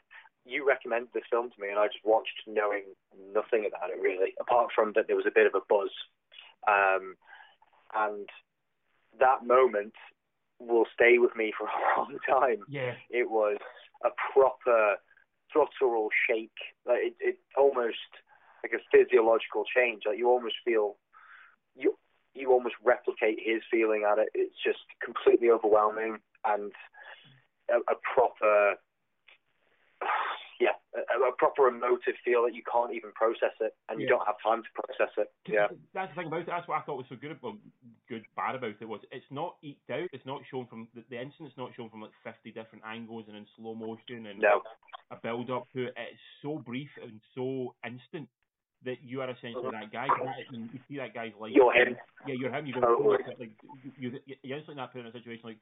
[0.46, 2.84] you recommended this film to me, and I just watched knowing
[3.34, 5.90] nothing about it really, apart from that there was a bit of a buzz,
[6.68, 7.16] um,
[7.94, 8.30] and
[9.20, 9.94] that moment
[10.60, 12.64] will stay with me for a long time.
[12.68, 12.94] Yeah.
[13.10, 13.58] It was
[14.04, 14.96] a proper
[15.54, 16.58] guttural shake.
[16.86, 17.98] Like it, it almost
[18.64, 20.04] like a physiological change.
[20.06, 20.98] Like you almost feel
[21.76, 21.98] you
[22.34, 24.30] you almost replicate his feeling at it.
[24.34, 26.72] It's just completely overwhelming and
[27.70, 28.76] a, a proper
[30.60, 34.16] yeah, a, a proper emotive feel that you can't even process it and you Yeah.
[34.18, 35.32] don't have time to process it.
[35.48, 35.68] Yeah.
[35.94, 36.48] That's the thing about it.
[36.48, 37.56] That's what I thought was so good about
[38.08, 40.08] good bad about it was it's not eked out.
[40.14, 43.36] It's not shown from the, the incident's not shown from like fifty different angles and
[43.36, 44.62] in slow motion and No.
[45.12, 45.94] a build up to it.
[45.98, 48.30] It's so brief and so instant
[48.86, 49.80] that you are essentially Uh-huh.
[49.82, 50.08] that guy.
[50.52, 51.52] You, see that guy's life.
[51.56, 51.98] You're him.
[52.28, 52.66] Yeah, you're him.
[52.68, 53.18] You go, Totally.
[53.40, 53.52] like
[53.98, 55.58] you, you, you instantly not put in a situation like,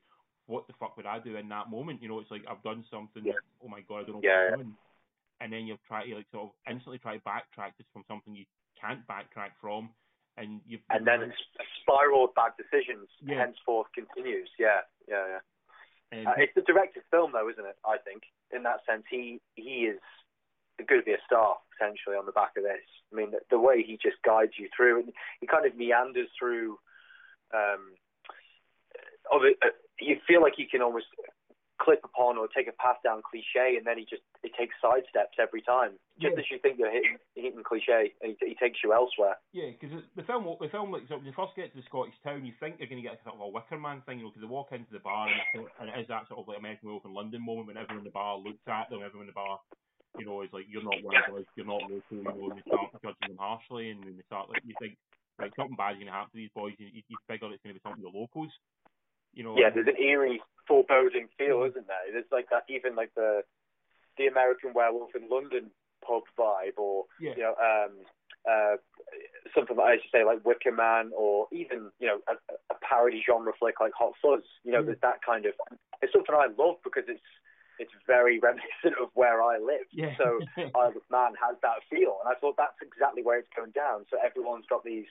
[0.45, 2.01] what the fuck would I do in that moment?
[2.01, 3.23] You know, it's like I've done something.
[3.25, 3.33] Yeah.
[3.63, 4.53] Oh my god, I don't know Yeah, what.
[4.53, 4.77] I'm doing.
[5.41, 8.35] And then you'll try to like sort of instantly try to backtrack just from something
[8.35, 8.45] you
[8.79, 9.89] can't backtrack from,
[10.37, 13.39] and you've And then it's a spiral of bad decisions Yeah.
[13.39, 14.49] henceforth continues.
[14.59, 15.39] Yeah, yeah, yeah.
[16.29, 17.75] Uh, it's the director's film, though, isn't it?
[17.83, 19.99] I think in that sense, he he is
[20.87, 22.85] going to be a star potentially on the back of this.
[23.11, 26.29] I mean, the, the way he just guides you through, and he kind of meanders
[26.37, 26.77] through.
[27.53, 27.95] Um,
[29.31, 29.69] of it, uh,
[29.99, 31.05] you feel like he can almost
[31.81, 35.03] clip upon or take a path down cliche, and then he just it takes side
[35.09, 35.99] steps every time.
[36.21, 36.39] Just Yeah.
[36.39, 39.35] as you think you're hitting, hitting cliche, and he, he takes you elsewhere.
[39.51, 42.15] Yeah, because the film, the film, like so when you first get to the Scottish
[42.23, 44.29] town, you think you're going to get sort of a Wicker Man thing, you know,
[44.31, 46.87] because they walk into the bar and, and it is that sort of like American
[46.89, 49.39] Wolf in London moment when everyone in the bar looks at them, everyone in the
[49.41, 49.59] bar,
[50.15, 52.55] you know, is like you're not one of us, you're not local, you know, and
[52.55, 54.95] they start judging them harshly, and then they start like you think
[55.41, 57.79] like something bad's going to happen to these boys, you, you figure it's going to
[57.81, 58.53] be something to the locals,
[59.55, 59.63] you.
[59.63, 61.97] Yeah, there's an eerie, foreboding feel, isn't there?
[62.11, 63.41] There's like that, even like the
[64.17, 65.71] the American Werewolf in London
[66.05, 67.91] pub vibe, or yeah, you know, um,
[68.49, 68.75] uh,
[69.55, 72.33] something like as you say, like Wicker Man, or even you know, a,
[72.73, 74.43] a parody genre flick like Hot Fuzz.
[74.63, 74.85] You know, Mm.
[74.87, 75.53] there's that kind of.
[76.01, 77.23] It's something I love because it's
[77.79, 79.87] it's very reminiscent of where I live.
[79.91, 80.15] yeah.
[80.17, 80.39] So
[80.75, 84.05] Isle of Man has that feel, and I thought that's exactly where it's going down.
[84.11, 85.07] So everyone's got these.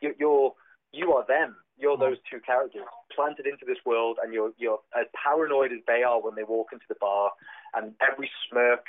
[0.00, 0.54] You, you're
[0.92, 1.56] you are them.
[1.78, 2.02] You're hmm.
[2.02, 2.82] those two characters
[3.14, 6.68] planted into this world, and you're you're as paranoid as they are when they walk
[6.72, 7.32] into the bar,
[7.74, 8.84] and every smirk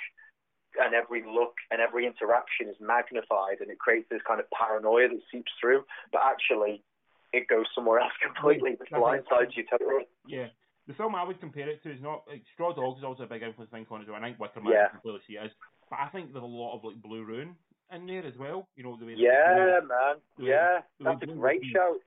[0.79, 5.07] and every look and every interaction is magnified, and it creates this kind of paranoia
[5.09, 5.83] that seeps through.
[6.11, 6.83] But actually,
[7.31, 8.71] it goes somewhere else completely.
[8.71, 10.05] It blindsides you totally.
[10.27, 10.47] Yeah.
[10.85, 13.27] The film I would compare it to is not like Straw Dogs is also a
[13.27, 14.15] big influence thing on well.
[14.17, 14.87] I think Wicker Man Yeah.
[15.01, 15.51] clearly see it is.
[15.89, 17.55] But I think there's a lot of like Blue Ruin
[17.95, 18.67] in there as well.
[18.75, 20.15] You know, the way Yeah, man.
[20.37, 21.97] the Yeah, the that's a great shout.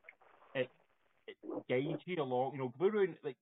[0.55, 0.69] it
[1.69, 2.53] guides you along.
[2.53, 3.37] You know, Blue like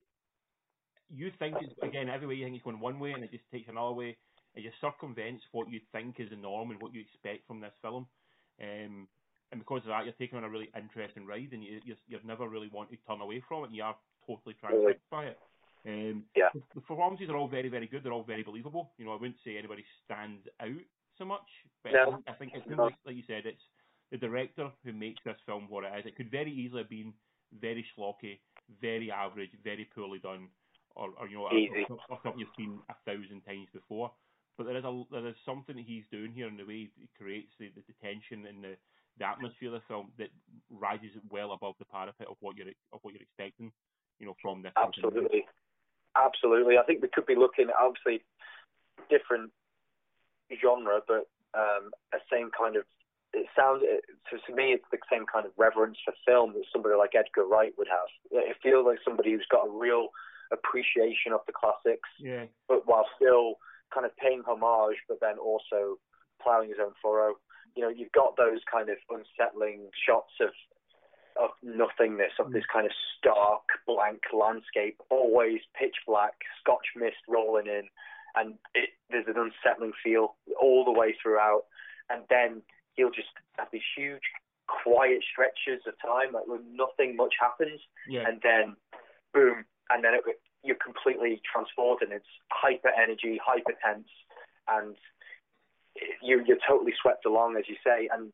[1.09, 3.43] you think it's again every way you think it's going one way and it just
[3.51, 4.17] takes another way.
[4.55, 7.73] It just circumvents what you think is the norm and what you expect from this
[7.81, 8.07] film.
[8.61, 9.07] Um,
[9.51, 12.25] and because of that, you're taking on a really interesting ride, and you you're, you've
[12.25, 13.67] never really want to turn away from it.
[13.67, 15.39] And you are totally transfixed by it.
[15.85, 16.49] Um, Yeah.
[16.53, 18.03] the, the performances are all very, very good.
[18.03, 18.91] They're all very believable.
[18.97, 20.81] You know, I wouldn't say anybody stands out
[21.17, 21.47] so much,
[21.83, 22.11] but I No.
[22.11, 22.85] think- I think it's No.
[22.85, 23.63] like, like you said, it's
[24.11, 26.05] the director who makes this film what it is.
[26.05, 27.13] It could very easily have been
[27.53, 28.39] very schlocky,
[28.81, 30.49] very average, very poorly done,
[30.95, 34.11] or, or you know, or, or something you've seen a thousand times before.
[34.57, 37.09] But there is a there is something that he's doing here in the way he
[37.17, 38.77] creates the, the, the tension and the,
[39.17, 40.29] the atmosphere of the film that
[40.69, 43.71] rises well above the parapet of what you're of what you're expecting,
[44.19, 44.71] you know, from this.
[44.77, 45.45] Absolutely.
[46.15, 46.77] Absolutely.
[46.77, 48.23] I think we could be looking at obviously
[49.09, 49.51] different
[50.61, 52.83] genre, but um, a same kind of.
[53.33, 56.63] It sounds it, to, to me, it's the same kind of reverence for film that
[56.71, 58.07] somebody like Edgar Wright would have.
[58.31, 60.07] It feels like somebody who's got a real
[60.53, 63.55] appreciation of the classics, Yeah, but while still
[63.93, 65.99] kind of paying homage, but then also
[66.41, 67.35] ploughing his own furrow.
[67.75, 70.51] You know, you've got those kind of unsettling shots of
[71.35, 77.67] of nothingness, of this kind of stark, blank landscape, always pitch black, Scotch mist rolling
[77.67, 77.83] in,
[78.35, 81.63] and it, there's an unsettling feel all the way throughout.
[82.09, 82.61] And then
[82.93, 84.21] he'll just have these huge,
[84.67, 88.75] quiet stretches of time, like when nothing much happens, yeah, and then
[89.33, 90.23] boom, and then it,
[90.63, 92.09] you're completely transported.
[92.11, 94.09] It's hyper energy, hyper tense,
[94.67, 94.95] and
[96.21, 98.09] you, you're totally swept along, as you say.
[98.11, 98.33] And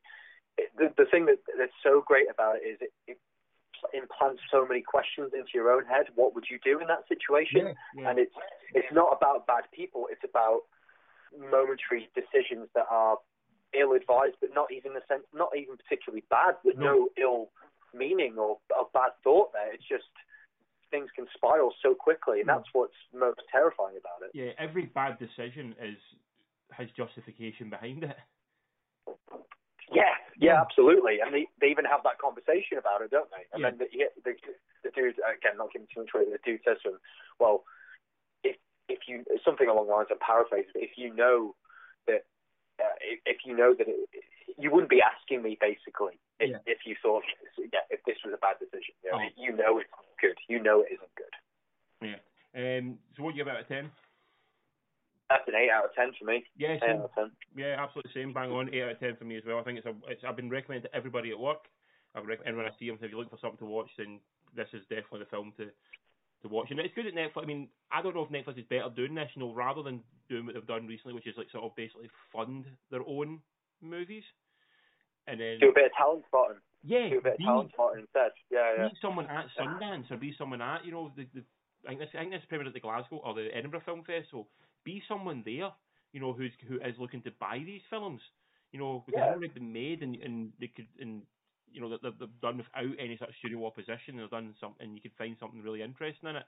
[0.57, 3.17] it, the, the thing that, that's so great about it is it, it
[3.93, 6.07] implants so many questions into your own head.
[6.15, 7.67] What would you do in that situation?
[7.67, 8.09] yeah, yeah.
[8.09, 8.35] And it's
[8.73, 10.07] it's not about bad people.
[10.11, 10.61] It's about
[11.37, 13.17] momentary decisions that are
[13.73, 16.55] ill-advised, but not even the sense, not even particularly bad.
[16.63, 17.49] With no, ill
[17.93, 19.73] meaning or, or bad thought there.
[19.73, 20.07] It's just
[20.89, 22.57] things can spiral so quickly, and hmm.
[22.57, 24.31] that's what's most terrifying about it.
[24.33, 25.97] yeah, every bad decision is
[26.71, 28.15] has justification behind it.
[30.41, 31.21] Yeah, yeah, absolutely.
[31.21, 33.45] And they they even have that conversation about it, don't they?
[33.53, 33.69] And Yeah.
[33.69, 34.33] then the, yeah, the
[34.83, 36.99] the dude again, not giving too much away, the dude says to him,
[37.39, 37.63] "Well,
[38.43, 38.57] if
[38.89, 41.53] if you something along the lines of paraphrase, but if you know
[42.07, 42.25] that
[42.81, 44.09] uh, if, if you know that it,
[44.57, 46.57] you wouldn't be asking me basically if Yeah.
[46.65, 47.23] if you thought
[47.57, 49.29] yeah if this was a bad decision, you know, Oh.
[49.37, 51.35] you know it's not good, you know it isn't good.
[52.01, 52.17] Yeah.
[52.57, 52.97] Um.
[53.15, 53.91] So what do you give out of ten?
[55.31, 56.43] That's an eight out of ten for me.
[56.57, 57.31] Yeah, Eight out of ten.
[57.55, 58.33] Yeah, absolutely same.
[58.33, 58.67] Bang on.
[58.73, 59.59] Eight out of ten for me as well.
[59.59, 59.95] I think it's a.
[60.11, 61.65] It's, I've been recommending to everybody at work.
[62.15, 62.97] I've recommend when I see them.
[63.01, 64.19] If you're looking for something to watch, then
[64.55, 65.65] this is definitely the film to
[66.43, 66.67] to watch.
[66.71, 67.43] And it's good at Netflix.
[67.43, 69.29] I mean, I don't know if Netflix is better doing this.
[69.35, 72.09] You know, rather than doing what they've done recently, which is like sort of basically
[72.33, 73.39] fund their own
[73.81, 74.23] movies.
[75.27, 76.57] and then Do a bit of talent spotting.
[76.83, 78.31] yeah, Do a bit of talent spotting instead.
[78.49, 78.87] Yeah, yeah.
[78.89, 81.43] be someone at Sundance or be someone at you know the, the
[81.85, 84.51] I think this I think this premiered at the Glasgow or the Edinburgh Film Festival.
[84.83, 85.71] Be someone there,
[86.11, 88.21] you know, who's who is looking to buy these films,
[88.71, 89.25] you know, because Yeah.
[89.27, 91.27] they've already been made and and they could and
[91.67, 94.17] you know that they've, done without any sort of studio opposition.
[94.17, 96.47] They've done something, and you could find something really interesting in it.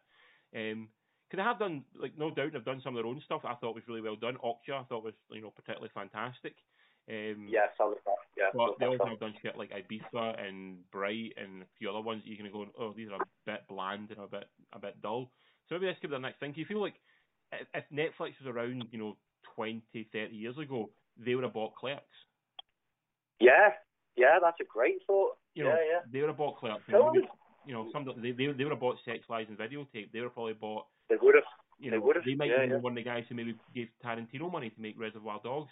[0.55, 0.93] Um,
[1.29, 3.41] because they have done like no doubt they've done some of their own stuff.
[3.45, 4.37] I thought was really well done.
[4.37, 6.55] Okja I thought was you know particularly fantastic.
[7.09, 7.97] Um, Yeah, solid.
[8.37, 8.49] Yeah.
[8.53, 12.23] but they also have done shit like Ibiza and Bright and a few other ones
[12.23, 15.01] that you're gonna go, oh, these are a bit bland and a bit a bit
[15.01, 15.29] dull.
[15.67, 16.53] So maybe this could be the next thing.
[16.53, 16.95] Do you feel like
[17.51, 19.17] if, Netflix was around, you know,
[19.55, 22.03] 20, 30 years ago, they would have bought Clerks?
[23.39, 23.73] Yeah,
[24.15, 25.37] yeah, that's a great thought.
[25.55, 25.99] You know, yeah, yeah.
[26.11, 26.83] they would have bought Clerks.
[26.89, 27.19] Totally.
[27.19, 27.27] maybe,
[27.65, 30.11] you know, some they they they would have bought Sex Lies and Videotape.
[30.11, 30.85] They would have probably bought.
[31.09, 31.43] They would have.
[31.79, 32.77] You They know, would've, they might yeah, be yeah.
[32.77, 35.71] one of the guys who maybe gave Tarantino money to make Reservoir Dogs.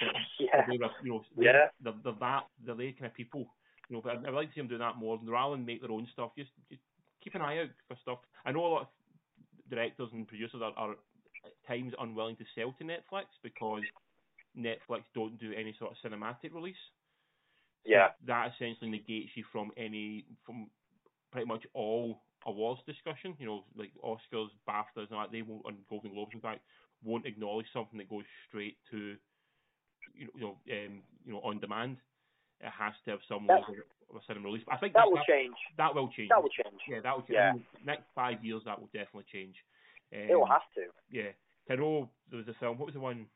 [0.38, 0.66] Yeah.
[0.66, 1.68] they were, you know, they, Yeah.
[1.80, 3.46] they're, they're that, they're the kind of people,
[3.88, 5.66] you know, but I'd, I'd like to see them doing that more, and rather than
[5.66, 6.82] make their own stuff, just, just
[7.22, 8.18] keep an eye out for stuff.
[8.44, 8.88] I know a lot of
[9.70, 13.82] directors and producers are, are at times unwilling to sell to Netflix because
[14.56, 16.76] Netflix don't do any sort of cinematic release.
[17.84, 18.08] So Yeah.
[18.26, 20.70] That essentially negates you from any, from
[21.30, 25.76] pretty much all awards discussion, you know, like Oscars, BAFTAs, and that, they won't, and
[25.90, 26.60] Golden Globes, in fact,
[27.04, 29.16] won't acknowledge something that goes straight to,
[30.18, 31.96] you know, you know, um, you know, on demand.
[32.60, 33.76] It has to have some That- level
[34.10, 34.64] of release.
[34.66, 35.56] But I think That that, will that, change.
[35.76, 36.28] that will change.
[36.30, 36.80] That will change.
[36.88, 37.30] Yeah, that will change.
[37.30, 37.84] Yeah.
[37.84, 39.54] Next five years, that will definitely change.
[40.12, 40.90] Um, It will have to.
[41.10, 41.30] yeah.
[41.68, 42.78] Know there was a film.
[42.78, 43.28] What was the one?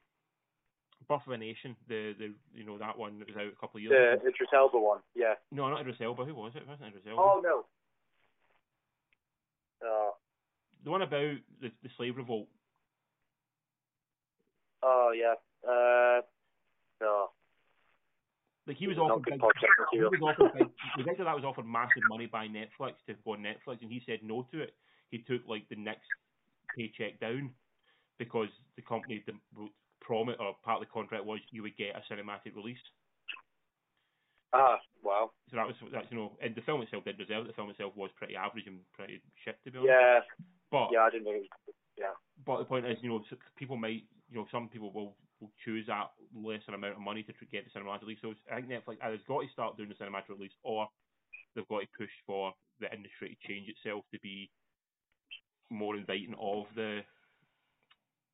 [1.07, 1.77] Birth of a Nation.
[1.89, 4.29] The the you know that one that was out a couple of years The ago.
[4.29, 5.03] Idris Elba one.
[5.15, 5.35] Yeah.
[5.51, 6.25] No, not Idris Elba.
[6.25, 6.63] Who was it?
[6.63, 7.21] It wasn't Idris Elba.
[7.21, 7.67] Oh no.
[9.87, 10.13] Uh,
[10.85, 12.49] The one about the the slave revolt.
[14.83, 15.35] oh yeah.
[15.69, 16.23] Uh,
[17.03, 17.29] no.
[18.67, 19.41] Like he was offered big,
[19.91, 23.33] he was offered big, the director that was offered massive money by Netflix to go
[23.35, 24.75] on Netflix, and he said no to it.
[25.11, 26.07] He took like the next
[26.77, 27.51] paycheck down
[28.19, 29.35] because the company the
[30.01, 32.79] promise or part of the contract was you would get a cinematic release.
[34.53, 35.31] Ah, wow.
[35.51, 37.49] So that was that's you know, and the film itself did deserve it.
[37.49, 39.91] The film itself was pretty average and pretty shit to be honest.
[39.91, 40.21] Yeah.
[40.71, 41.41] But Yeah, I didn't know.
[41.99, 42.15] Yeah.
[42.47, 43.23] but the point is, you know,
[43.57, 47.33] people might, you know, some people will, will choose that lesser amount of money to
[47.33, 48.19] tr- get the cinematic release.
[48.23, 50.87] So I think Netflix either has got to start doing the cinematic release, or
[51.55, 54.49] they've got to push for the industry to change itself to be
[55.69, 57.01] more inviting of the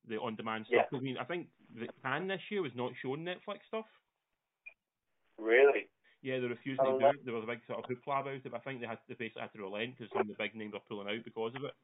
[0.07, 0.87] the on-demand stuff.
[0.93, 3.85] I mean, I think the Cannes this year was not showing Netflix stuff.
[5.37, 5.89] Really.
[6.21, 7.25] Yeah, they refused Oh, to do it.
[7.25, 9.15] There was a big sort of hoopla about it, but I think they had they
[9.15, 11.63] basically had to relent because some of the big names are pulling out because of
[11.63, 11.75] it.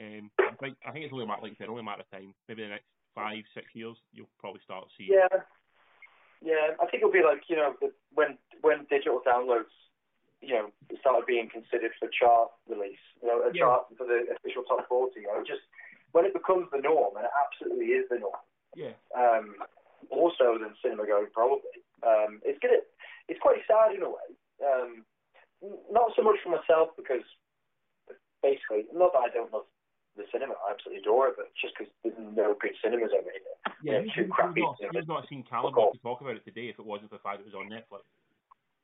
[0.00, 2.02] Um, I think I think it's only a matter, like I said, only a matter
[2.02, 2.34] of time.
[2.48, 5.12] Maybe the next five, six years, you'll probably start seeing.
[5.12, 5.40] Yeah.
[6.40, 9.74] Yeah, I think it'll be like you know the, when when digital downloads,
[10.40, 13.66] you know, started being considered for chart release, you know, a Yeah.
[13.66, 15.22] chart for the official top forty.
[15.22, 15.62] You know, just
[16.12, 18.38] when it becomes the norm, and it absolutely is the norm,
[18.76, 19.56] Yeah, um,
[20.14, 21.82] more so than cinema going probably.
[22.06, 22.86] Um, it's gonna,
[23.26, 24.28] it's quite sad in a way.
[24.62, 25.04] Um,
[25.90, 27.26] not so much for myself because
[28.42, 29.66] basically, not that I don't love
[30.16, 33.42] the cinema, I absolutely adore it, but just because there's no good cinemas over here.
[33.82, 34.00] yeah.
[34.00, 34.60] Yeah, who's, too who's crappy.
[34.62, 35.92] not, who's not seen Calibre Cool.
[35.94, 38.02] to talk about it today if it wasn't for the fact it was on Netflix?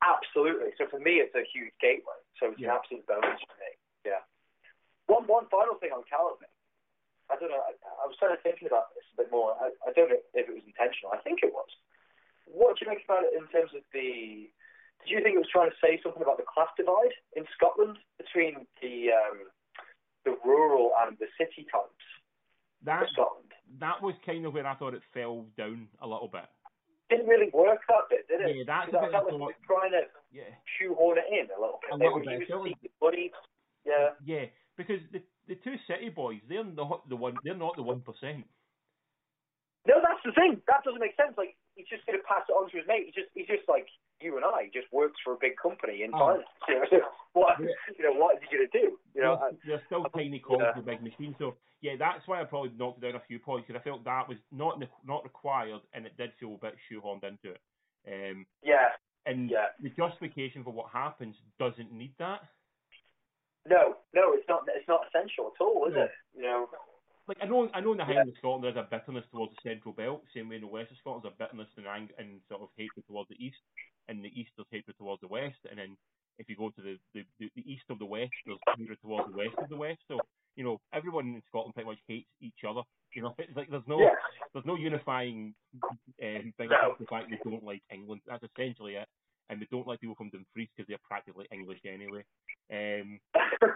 [0.04, 0.70] Absolutely.
[0.76, 2.18] So for me, it's a huge gateway.
[2.38, 2.76] So it's Yeah.
[2.76, 3.70] an absolute bonus for me.
[4.04, 4.20] Yeah.
[5.06, 6.48] One one final thing on Caliban.
[7.32, 7.64] I don't know.
[7.64, 7.72] I,
[8.02, 9.56] I was kind of thinking about this a bit more.
[9.56, 11.12] I, I don't know if it was intentional.
[11.12, 11.68] I think it was.
[12.44, 14.48] What do you think about it in terms of the?
[15.04, 17.96] Did you think it was trying to say something about the class divide in Scotland
[18.20, 19.48] between the um,
[20.24, 22.04] the rural and the city types
[22.84, 23.52] That Scotland?
[23.80, 26.44] that was kind of where I thought it fell down a little bit.
[27.10, 28.56] Didn't really work that bit, did it?
[28.56, 30.02] Yeah, that's Because the I bit I felt like was trying to
[30.32, 31.92] Yeah, shoehorn it in a little bit.
[31.92, 32.40] A little bit.
[32.40, 33.34] used It felt to like- see buddies.
[33.84, 34.16] Yeah.
[34.24, 34.44] yeah,
[34.76, 37.36] because the the two city boys, they're not the one.
[37.44, 38.48] They're not the one percent.
[39.86, 40.62] No, that's the thing.
[40.66, 41.36] That doesn't make sense.
[41.36, 43.04] Like he's just going to pass it on to his mate.
[43.04, 43.84] He just he's just like
[44.24, 44.64] you and I.
[44.64, 46.40] He just works for a big company in Oh.
[46.40, 46.48] finance.
[46.68, 46.98] You know, so
[47.36, 47.68] what Yeah.
[47.92, 48.96] you know what is he going to do?
[49.12, 50.80] You know, they're, I- they're still I- tiny cogs yeah.
[50.82, 51.34] big machine.
[51.38, 54.28] So yeah, that's why I probably knocked down a few points because I felt that
[54.28, 57.60] was not not required and it did feel a bit shoehorned into it.
[58.06, 58.88] Um, yeah.
[59.26, 59.68] and Yeah.
[59.80, 62.40] the justification for what happens doesn't need that.
[63.66, 64.64] No, no, it's not.
[64.68, 66.02] It's not essential at all, is No.
[66.02, 66.10] it?
[66.36, 66.68] You know.
[67.26, 69.62] Like I know, I know in the Highlands of Scotland there's a bitterness towards the
[69.62, 72.40] Central Belt, same way in the West of Scotland there's a bitterness and, anger and
[72.50, 73.56] sort of hatred towards the East,
[74.08, 75.96] and the East there's hatred towards the West, and then
[76.38, 79.30] if you go to the, the, the, the East of the West, there's hatred towards
[79.30, 80.00] the West of the West.
[80.08, 80.18] So
[80.56, 82.82] you know everyone in Scotland pretty much hates each other.
[83.14, 84.10] You know, it's like there's no
[84.52, 85.54] there's no unifying
[86.22, 86.76] um, thing No.
[86.78, 88.20] about the fact they don't like England.
[88.26, 89.08] That's essentially it.
[89.50, 92.24] and they don't like people from Dumfries because they're practically English anyway.
[92.72, 93.20] Um,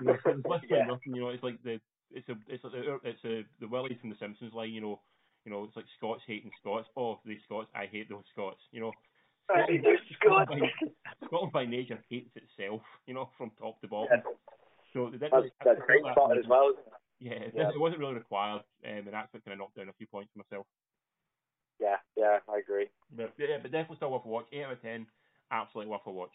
[0.00, 0.86] you know, so it's literally Yeah.
[0.86, 1.14] nothing.
[1.14, 1.80] You know, it's like the
[2.10, 4.72] it's a it's a, it's a the Willie from The Simpsons line.
[4.72, 5.00] You know,
[5.44, 6.88] you know, it's like Scots hating Scots.
[6.96, 8.60] Oh, they Scots, I hate those Scots.
[8.72, 8.92] You know,
[9.50, 10.46] I hate those Scots.
[10.46, 12.82] Scotland by, Scotland by nature hates itself.
[13.06, 14.08] You know, from top to bottom.
[14.12, 14.32] Yeah.
[14.92, 16.72] So they didn't That's, that's great that as well.
[17.20, 17.68] Yeah, it, Yeah.
[17.68, 20.30] it wasn't really required, um, and that's what kind of knocked down a few points
[20.32, 20.66] for myself.
[21.80, 22.86] Yeah, yeah, I agree.
[23.14, 24.46] But yeah, but definitely still worth a watch.
[24.52, 25.06] Eight out of ten,
[25.50, 26.32] absolutely worth a watch.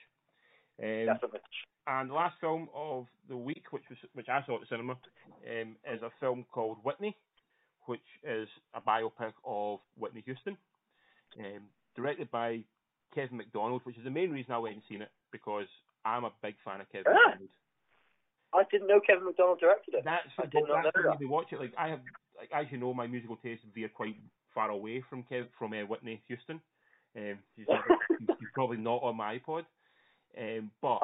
[0.81, 1.39] Um, Definitely.
[1.87, 4.93] and the last film of the week, which was which I saw at the cinema,
[4.93, 7.15] um, is a film called Whitney,
[7.85, 10.57] which is a biopic of Whitney Houston,
[11.39, 11.63] um,
[11.95, 12.63] directed by
[13.13, 15.67] Kevin Macdonald, which is the main reason I went and seen it because
[16.05, 17.29] I'm a big fan of Kevin Ah.
[17.29, 17.49] Macdonald.
[18.55, 20.03] I didn't know Kevin Macdonald directed it.
[20.05, 21.27] That's I did not know that.
[21.27, 21.59] watch it.
[21.59, 22.01] Like I have,
[22.37, 24.15] like as you know, my musical tastes veer quite
[24.53, 26.61] far away from Kev from uh, Whitney Houston.
[27.17, 27.83] Um, he's, not,
[28.19, 29.65] he's, he's probably not on my iPod.
[30.37, 30.99] Um, but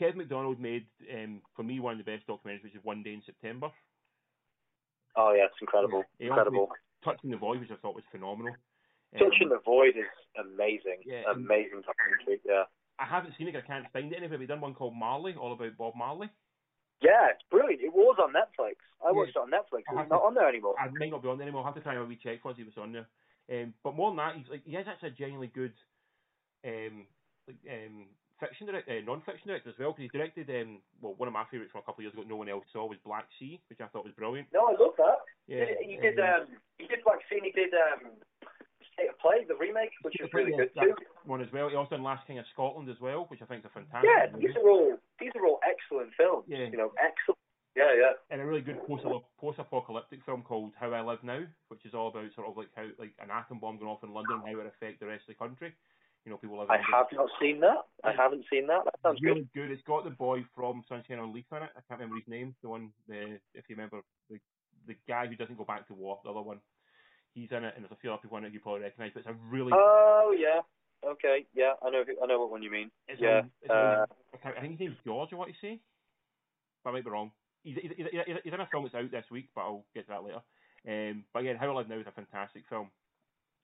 [0.00, 3.12] Kev Macdonald made um, for me one of the best documentaries, which is One Day
[3.14, 3.68] in September.
[5.16, 5.98] Oh yeah, it's incredible.
[5.98, 6.68] Also Incredible.
[7.04, 8.54] Touching the Void, which I thought was phenomenal.
[9.14, 10.08] Um, Touching the Void is
[10.40, 11.02] amazing.
[11.04, 12.40] Yeah, amazing documentary.
[12.44, 12.64] Yeah.
[12.98, 13.56] I haven't seen it.
[13.56, 14.38] I can't find it anywhere.
[14.38, 16.30] We done one called Marley, all about Bob Marley.
[17.02, 17.82] Yeah, it's brilliant.
[17.82, 18.76] It was on Netflix.
[19.04, 19.12] I Yeah.
[19.12, 19.80] watched it on Netflix.
[19.90, 20.76] It's not to- on there anymore.
[20.78, 21.60] I might not be on there anymore.
[21.62, 23.08] I'll have to try and recheck once he was on there.
[23.50, 25.74] Um, but more than that, he's like he is actually a genuinely good
[26.64, 27.06] um,
[27.48, 28.06] like um,
[28.38, 29.90] fiction director, uh, non-fiction director as well.
[29.90, 32.22] Because he's directed um, well, one of my favourites from a couple of years ago.
[32.22, 34.46] No one else saw was Black Sea, which I thought was brilliant.
[34.52, 35.18] No, I love that.
[35.48, 36.20] Yeah, he did.
[36.20, 37.40] um, Um, he did Black Sea.
[37.42, 38.12] He did um,
[39.02, 40.94] State of Play, the remake, which is really good too.
[41.26, 41.68] one as well.
[41.68, 44.08] He also done Last King of Scotland as well, which I think is a fantastic.
[44.08, 44.46] Yeah, movie.
[44.46, 46.44] these are all these are all excellent films.
[46.46, 46.70] Yeah.
[46.70, 47.38] You know, excellent.
[47.74, 48.12] Yeah, yeah.
[48.28, 49.04] and a really good post
[49.40, 52.84] post-apocalyptic film called How I Live Now, which is all about sort of like how
[52.98, 55.40] like an atom bomb going off in London, how it affect the rest of the
[55.40, 55.72] country.
[56.24, 56.70] You know, people living.
[56.70, 57.82] I have not seen that.
[58.04, 58.84] I haven't seen that.
[58.84, 59.72] That sounds really good.
[59.72, 61.70] It's got the boy from Sunshine on Leith in it.
[61.74, 62.54] I can't remember his name.
[62.62, 64.38] The one, the if you remember, the
[64.86, 66.20] the guy who doesn't go back to war.
[66.22, 66.58] The other one,
[67.34, 69.10] he's in it, and there's a few other people in it you probably recognise.
[69.14, 70.60] But it's a really, Oh yeah.
[71.04, 71.46] Okay.
[71.54, 72.04] Yeah, I know.
[72.06, 72.90] who- I know what one you mean.
[73.08, 73.42] it's yeah.
[73.68, 74.06] a, Uh,
[74.44, 75.32] I think his name's George.
[75.32, 75.80] Or what you say?
[76.84, 77.32] But I might be wrong.
[77.64, 78.06] He's, he's, he's,
[78.44, 80.42] he's in a film that's out this week, but I'll get to that later.
[80.86, 82.90] Um, but again, How I Live Now is a fantastic film.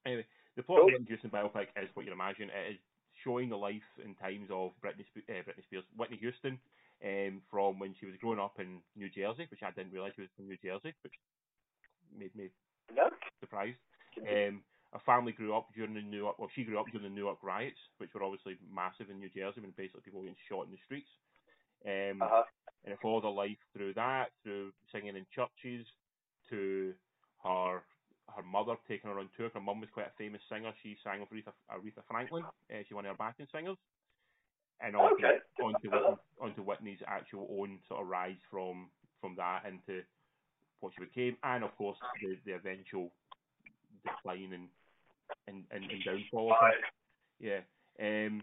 [0.06, 0.24] Anyway,
[0.56, 0.92] the plot of Cool.
[0.92, 2.50] Whitney Houston biopic is what you'd imagine.
[2.50, 2.78] It is
[3.24, 6.58] showing the life and times of Britney, Spe- uh, Britney Spears, Whitney Houston,
[7.04, 10.22] um, from when she was growing up in New Jersey, which I didn't realise she
[10.22, 11.14] was from New Jersey, which
[12.16, 12.50] made me
[12.95, 13.11] no.
[13.41, 13.78] surprised.
[14.18, 14.62] Um,
[14.93, 17.24] a family grew up during the New York, well, she grew up during the New
[17.26, 20.66] York riots, which were obviously massive in New Jersey when basically people were getting shot
[20.66, 21.11] in the streets.
[21.86, 22.45] Um, Uh huh.
[22.84, 25.86] and it followed her life through that, through singing in churches,
[26.51, 26.95] to
[27.45, 27.82] her
[28.34, 29.49] her mother taking her on tour.
[29.53, 30.72] Her mum was quite a famous singer.
[30.82, 32.45] She sang with Aretha, Aretha Franklin.
[32.70, 33.76] Uh, she one of her backing singers.
[34.80, 35.39] And on Okay.
[35.57, 39.64] to, on to, Whitney, on to Whitney's actual own sort of rise from from that
[39.66, 40.03] into
[40.81, 43.11] what she became, and of course the, the eventual
[44.05, 44.68] decline and
[45.47, 46.53] and, and, and downfall.
[46.53, 46.66] of her.
[46.66, 46.76] Right.
[47.41, 47.61] Yeah.
[48.01, 48.43] Um,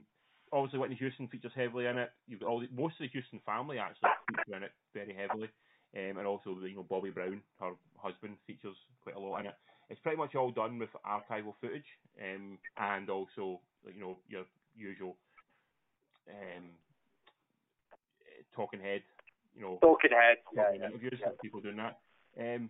[0.52, 2.12] obviously, Whitney Houston features heavily in it.
[2.28, 5.50] You've got all the, most of the Houston family actually feature in it very heavily,
[5.96, 9.56] um, and also you know Bobby Brown, her husband, features quite a lot in it.
[9.90, 11.86] It's pretty much all done with archival footage,
[12.22, 13.62] um, and also
[13.94, 14.44] you know your
[14.76, 15.16] usual
[16.30, 16.66] um,
[18.56, 19.04] talking head,
[19.56, 20.38] you know, Talking Head.
[20.44, 20.88] Talking yeah.
[20.88, 21.30] interviews yeah.
[21.42, 22.00] people doing that.
[22.40, 22.70] Um,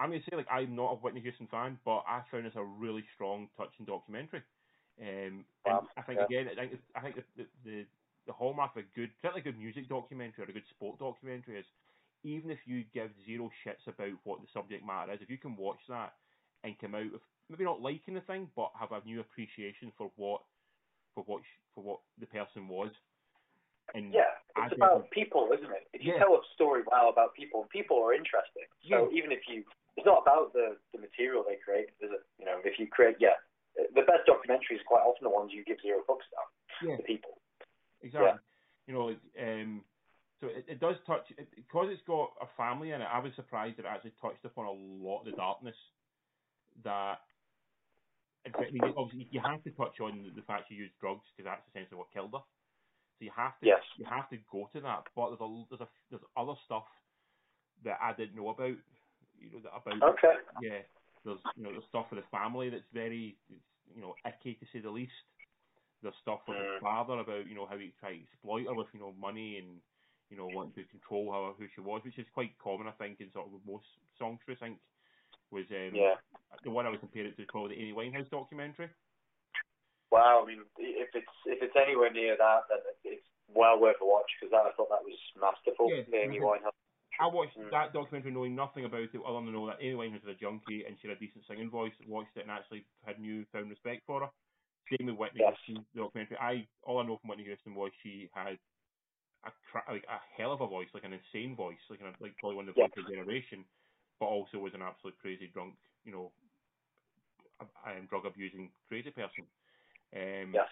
[0.00, 2.54] I'm going to say like I'm not a Whitney Houston fan, but I found this
[2.56, 4.42] a really strong, touching documentary.
[5.00, 6.26] Um, and Wow, I think yeah.
[6.26, 7.84] again, I think I think the, the
[8.26, 11.58] the hallmark of a good, particularly a good music documentary or a good sport documentary
[11.58, 11.66] is
[12.24, 15.56] even if you give zero shits about what the subject matter is, if you can
[15.56, 16.14] watch that
[16.64, 20.10] and come out with maybe not liking the thing, but have a new appreciation for
[20.16, 20.42] what
[21.14, 21.42] for what
[21.74, 22.90] for what the person was.
[23.94, 25.88] And Yeah, it's think- about people, isn't it?
[25.92, 26.18] If you Yeah.
[26.18, 28.66] tell a story well about people, people are interesting.
[28.88, 29.64] So even if you,
[29.96, 32.22] it's not about the the material they create, is it?
[32.38, 33.36] You know, if you create, yeah,
[33.76, 36.48] the best documentaries are quite often the ones you give zero fucks about.
[36.82, 36.96] Yeah.
[36.96, 37.40] The people.
[38.02, 38.28] Exactly.
[38.28, 38.38] Yeah.
[38.86, 39.84] You know, um,
[40.40, 43.08] so it, it does touch it, because it's got a family in it.
[43.10, 45.76] I was surprised that it actually touched upon a lot of the darkness
[46.82, 47.20] that.
[48.46, 51.66] I mean, obviously, you have to touch on the fact she used drugs because that's
[51.70, 52.44] essentially what killed her.
[53.18, 53.82] So you have to Yes.
[53.96, 55.04] you have to go to that.
[55.14, 56.84] But there's a there's a there's other stuff
[57.84, 58.76] that I didn't know about.
[59.38, 60.34] You know that about Okay.
[60.60, 60.82] yeah,
[61.24, 63.62] there's you know there's stuff with the family that's very it's,
[63.94, 65.12] you know icky to say the least.
[66.02, 66.60] There's stuff with Mm.
[66.74, 69.58] his father about you know how he tried to exploit her with you know money
[69.58, 69.80] and
[70.30, 73.20] you know wanting to control her who she was, which is quite common I think
[73.20, 73.86] in sort of most
[74.18, 74.58] songsters.
[74.60, 74.78] I think
[75.50, 76.16] was um, Yeah.
[76.64, 78.90] the one I would compare it to probably the Amy Winehouse documentary.
[80.14, 80.42] Wow.
[80.42, 84.30] I mean, if it's if it's anywhere near that, then it's well worth a watch
[84.38, 85.90] because I thought that was masterful.
[85.90, 86.78] Yeah, Amy Winehouse.
[87.20, 87.70] I watched Mm.
[87.70, 90.84] that documentary knowing nothing about it other than know that Amy Winehouse was a junkie
[90.86, 91.94] and she had a decent singing voice.
[92.06, 94.30] Watched it and actually had newfound respect for her.
[94.90, 95.54] Same with Whitney Yes.
[95.66, 96.38] Houston the documentary.
[96.38, 98.58] I all I know from Whitney Houston was she had
[99.46, 99.50] a
[99.90, 102.68] like a hell of a voice, like an insane voice, like an, like probably one
[102.68, 102.90] of the Yes.
[102.90, 103.64] voices of the generation,
[104.18, 106.32] but also was an absolute crazy drunk, you know,
[107.60, 109.44] um, drug abusing crazy person.
[110.14, 110.68] Um, Yes.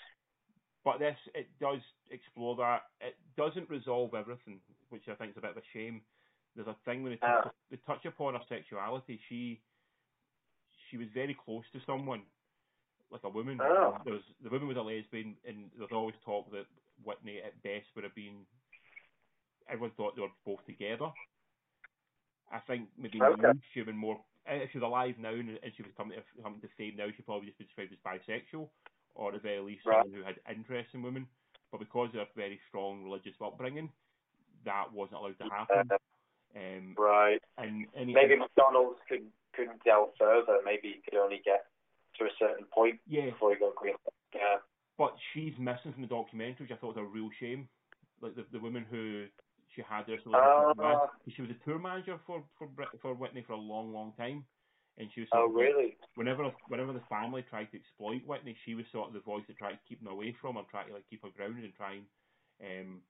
[0.84, 1.80] but this it does
[2.11, 2.82] explore that.
[3.01, 6.03] It doesn't resolve everything, which I think is a bit of a shame.
[6.55, 7.51] There's a thing when they touch, Ah.
[7.70, 9.18] they touch upon her sexuality.
[9.28, 9.61] She
[10.90, 12.22] she was very close to someone,
[13.11, 13.59] like a woman.
[13.62, 13.99] Oh.
[14.05, 16.66] There was the woman was a lesbian, and there's always talk that
[17.03, 18.47] Whitney at best would have been.
[19.68, 21.11] Everyone thought they were both together.
[22.51, 23.59] I think maybe Okay.
[23.72, 24.22] she would been more.
[24.45, 27.07] If she was alive now and, and she was coming to coming to fame now,
[27.11, 28.68] she'd probably just be described as bisexual,
[29.14, 30.02] or at the very least Right.
[30.02, 31.26] someone who had interest in women.
[31.70, 33.90] But because of her very strong religious upbringing,
[34.64, 35.90] that wasn't allowed to happen.
[35.90, 35.98] Uh,
[36.54, 37.42] Um, right.
[37.56, 40.60] and any, Maybe Macdonald's could couldn't delve further.
[40.64, 41.66] Maybe you could only get
[42.18, 43.96] to a certain point yeah, before you go green.
[44.34, 44.58] Yeah.
[44.98, 47.68] but she's missing from the documentary, which I thought was a real shame.
[48.20, 49.28] Like the the woman who
[49.74, 50.04] she had
[50.34, 50.72] Ah.
[51.24, 52.68] with, she was a tour manager for for
[53.00, 54.44] for Whitney for a long, long time,
[54.99, 55.97] and she was Oh, sort of like- really?
[56.14, 59.57] whenever whenever the family tried to exploit Whitney, she was sort of the voice that
[59.59, 61.95] tried to keep them away from her, try to like keep her grounded and try
[61.95, 62.07] and
[62.61, 63.03] um,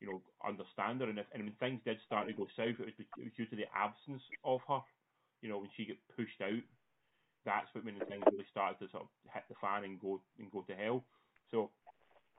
[0.00, 1.08] you know understand her.
[1.08, 3.46] And if and when things did start to go south, it was it was due
[3.46, 4.80] to the absence of her.
[5.40, 6.62] You know, when she got pushed out,
[7.44, 10.50] that's when when things really started to sort of hit the fan and go and
[10.52, 11.04] go to hell.
[11.50, 11.70] So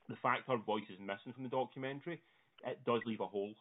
[0.09, 2.21] the fact her voice is missing from the documentary,
[2.65, 3.53] it does leave a hole.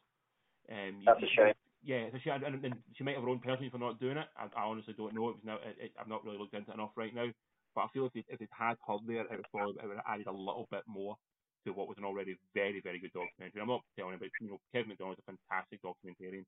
[0.70, 1.54] Um, you- That's a shame.
[1.84, 2.44] Yeah, a shame.
[2.46, 4.26] And, and she might have her own penalty for not doing it.
[4.36, 5.30] I, I honestly don't know.
[5.30, 5.58] It was now.
[5.66, 7.26] It, it, I've not really looked into it enough right now.
[7.74, 9.96] But I feel if it, if it had her there, it would probably it would
[9.96, 11.16] have added a little bit more
[11.64, 13.60] to what was an already very very good documentary.
[13.60, 16.44] I'm not telling you, but you know, Kevin Macdonald's a fantastic documentarian.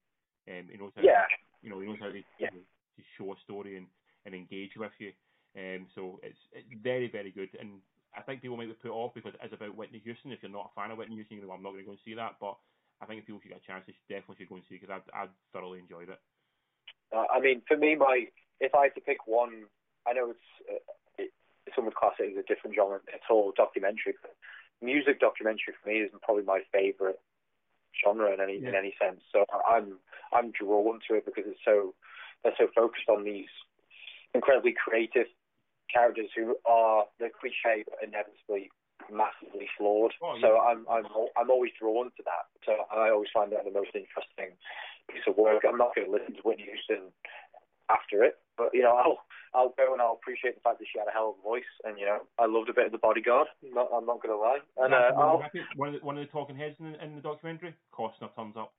[0.47, 1.25] Um, he knows how Yeah.
[1.63, 2.51] you know he knows how to, Yeah.
[2.51, 3.87] to show a story and,
[4.27, 5.13] and engage with you.
[5.57, 7.51] Um, so it's it's very very good.
[7.59, 7.81] And
[8.15, 10.31] I think people might be put off because it is about Whitney Houston.
[10.31, 11.93] If you're not a fan of Whitney Houston, you know, I'm not going to go
[11.93, 12.37] and see that.
[12.39, 12.57] But
[13.01, 14.79] I think if people should get a chance, they should, definitely should go and see
[14.79, 16.21] because I I thoroughly enjoyed it.
[17.15, 18.27] Uh, I mean, for me, my
[18.61, 19.67] if I had to pick one,
[20.07, 20.83] I know it's uh,
[21.19, 21.31] it,
[21.75, 23.01] some would class it as a different genre.
[23.09, 24.35] It's all documentary, but
[24.83, 27.21] music documentary for me is probably my favorite
[28.03, 29.21] genre in any in any sense.
[29.33, 29.99] So I'm
[30.33, 31.95] I'm drawn to it because it's so
[32.43, 33.51] they're so focused on these
[34.35, 35.27] incredibly creative
[35.93, 38.71] characters who are the cliche but inevitably
[39.13, 40.13] massively flawed.
[40.23, 40.43] Oh, yeah.
[40.49, 42.47] So I'm I'm I'm always drawn to that.
[42.65, 44.57] So I always find that the most interesting
[45.11, 45.65] piece of work.
[45.69, 47.13] I'm not going to listen to Whitney Houston
[47.91, 49.19] after it, but you know I'll
[49.55, 51.69] I'll go and I'll appreciate the fact that she had a hell of a voice,
[51.85, 53.49] and you know I loved a bit of the Bodyguard.
[53.63, 54.59] I'm not, I'm not going to lie.
[54.79, 55.45] And uh, I'll,
[55.77, 58.57] one of the, one of the talking heads in, the- in the documentary, Costner turns
[58.57, 58.73] up.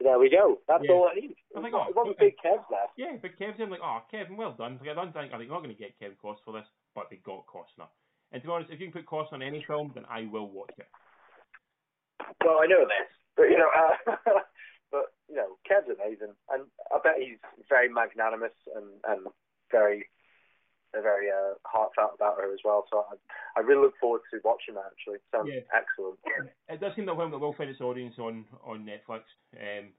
[0.00, 0.58] there we go.
[0.68, 0.92] That's Yeah.
[0.92, 1.34] all I need.
[1.56, 2.30] I think, It oh, wasn't okay.
[2.30, 2.88] big Kev there.
[2.96, 4.78] Yeah, but Kev's in like, oh, Kevin, well done.
[4.80, 7.08] Like, I don't think, I think not going to get Kevin Costner for this, but
[7.10, 7.88] they got Costner.
[8.32, 10.70] And to be honest, if you can put Costner any film, then I will watch
[10.78, 10.86] it.
[12.44, 14.12] Well, I know this, but you know, uh,
[14.92, 16.64] but you know, Kev's amazing, and
[16.94, 19.26] I bet he's very magnanimous and and
[19.70, 20.08] very
[20.92, 22.84] very uh, heartfelt about her as well.
[22.90, 24.90] So I, I really look forward to watching that.
[24.90, 25.60] Actually, sounds Yeah.
[25.74, 26.18] excellent.
[26.68, 29.22] It does seem that film that will find its audience on on Netflix.
[29.58, 29.92] Um,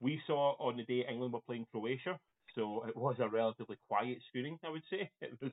[0.00, 2.18] we saw on the day England were playing Croatia,
[2.54, 5.10] so it was a relatively quiet screening, I would say.
[5.20, 5.52] It was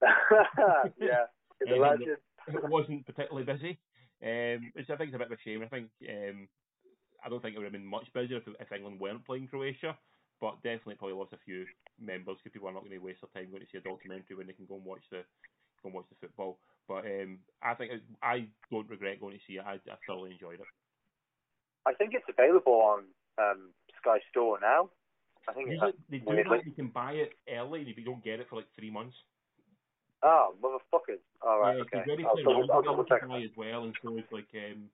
[0.98, 1.26] yeah,
[1.60, 1.82] the
[2.48, 3.78] Um, it wasn't particularly busy,
[4.22, 5.62] um, which I think is a bit of a shame.
[5.62, 6.48] I think um,
[7.24, 9.96] I don't think it would have been much busier if, if England weren't playing Croatia,
[10.40, 11.64] but definitely probably lost a few
[12.00, 14.36] members because people are not going to waste their time going to see a documentary
[14.36, 15.22] when they can go and watch the
[15.82, 16.58] go and watch the football.
[16.88, 19.64] But um, I think it, I don't regret going to see it.
[19.64, 20.70] I, I thoroughly enjoyed it.
[21.86, 23.04] I think it's available on
[23.38, 24.90] um, Sky Store now.
[25.48, 25.70] I think.
[25.70, 26.66] Usually they do that.
[26.66, 29.16] You can buy it early, but you don't get it for like three months.
[30.22, 31.20] Oh, motherfuckers!
[31.42, 32.02] All right, yeah, okay.
[32.08, 33.22] Ready I'll double, I'll double check.
[33.22, 34.88] as well, and so it's like um,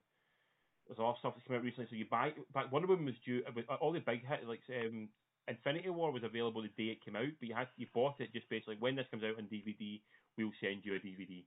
[0.87, 1.87] there's a lot of stuff that's come out recently.
[1.89, 3.43] So you buy, but one of them was due.
[3.47, 5.09] uh, All the big hits like um,
[5.47, 8.33] Infinity War was available the day it came out, but you had you bought it
[8.33, 10.01] just basically when this comes out on DVD,
[10.37, 11.43] we'll send you a DVD.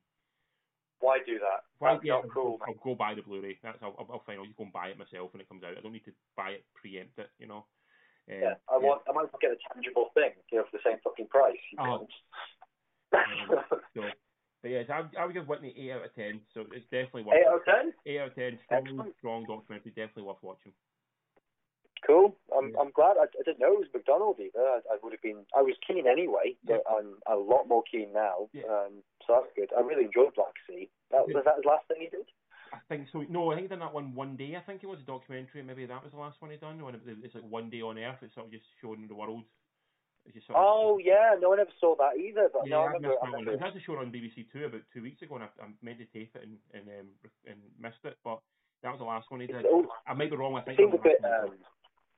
[1.02, 1.66] Why do that?
[1.78, 1.98] Why?
[2.02, 2.58] Yeah, cool.
[2.62, 3.58] I'll, I'll go buy the Blu-ray.
[3.62, 4.38] That's I'll, I'll find.
[4.38, 5.74] I'll just go and buy it myself when it comes out.
[5.76, 7.30] I don't need to buy it, preempt it.
[7.42, 7.66] You know.
[8.30, 9.02] Um, Yeah, I want.
[9.08, 11.58] I might as well get a tangible thing, you know, for the same fucking price.
[11.74, 12.06] You Oh.
[13.94, 14.02] So,
[14.62, 16.40] but yes, I, I would give Whitney eight out of ten.
[16.54, 17.36] So it's definitely worth.
[17.36, 17.92] Eight out of ten.
[18.06, 18.58] Eight out of ten.
[18.64, 19.14] Strong, Excellent.
[19.18, 19.90] strong documentary.
[19.92, 20.72] Definitely worth watching.
[22.06, 22.34] Cool.
[22.56, 22.80] I'm Yeah.
[22.80, 23.14] I'm glad.
[23.20, 24.58] I, I didn't know it was Macdonald either.
[24.58, 25.44] I, I would have been.
[25.56, 28.48] I was keen anyway, but I'm a lot more keen now.
[28.52, 28.62] Yeah.
[28.70, 29.70] Um, so that's good.
[29.76, 30.90] I really enjoyed Black Sea.
[31.10, 31.34] That Yeah.
[31.38, 32.26] was that his last thing he did.
[32.72, 33.22] I think so.
[33.28, 34.56] No, I think he did that one one day.
[34.56, 35.62] I think it was a documentary.
[35.62, 36.82] Maybe that was the last one he done.
[36.82, 38.18] When it, it's like one day on Earth.
[38.22, 39.44] It's sort of just showing the world.
[39.44, 40.11] It's just sort of,
[40.54, 42.48] Oh yeah, no, one ever saw that either.
[42.52, 43.14] But yeah, no, I remember.
[43.22, 45.48] I remember It has a show on BBC Two about two weeks ago, and I,
[45.62, 47.08] I meant to tape it and and, um,
[47.46, 48.16] and missed it.
[48.24, 48.40] But
[48.82, 49.66] that was the last one he did.
[49.66, 50.54] Oh, I might be wrong.
[50.56, 51.24] I it think seemed that a was bit.
[51.24, 51.54] Um.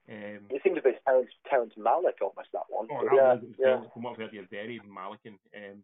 [0.05, 2.87] Um, it seemed a bit Terrence, Terrence Malick almost that one.
[2.93, 3.81] Oh, But that yeah, was, it was yeah.
[3.89, 5.41] from what I've heard, you're very Malikan.
[5.57, 5.81] Um,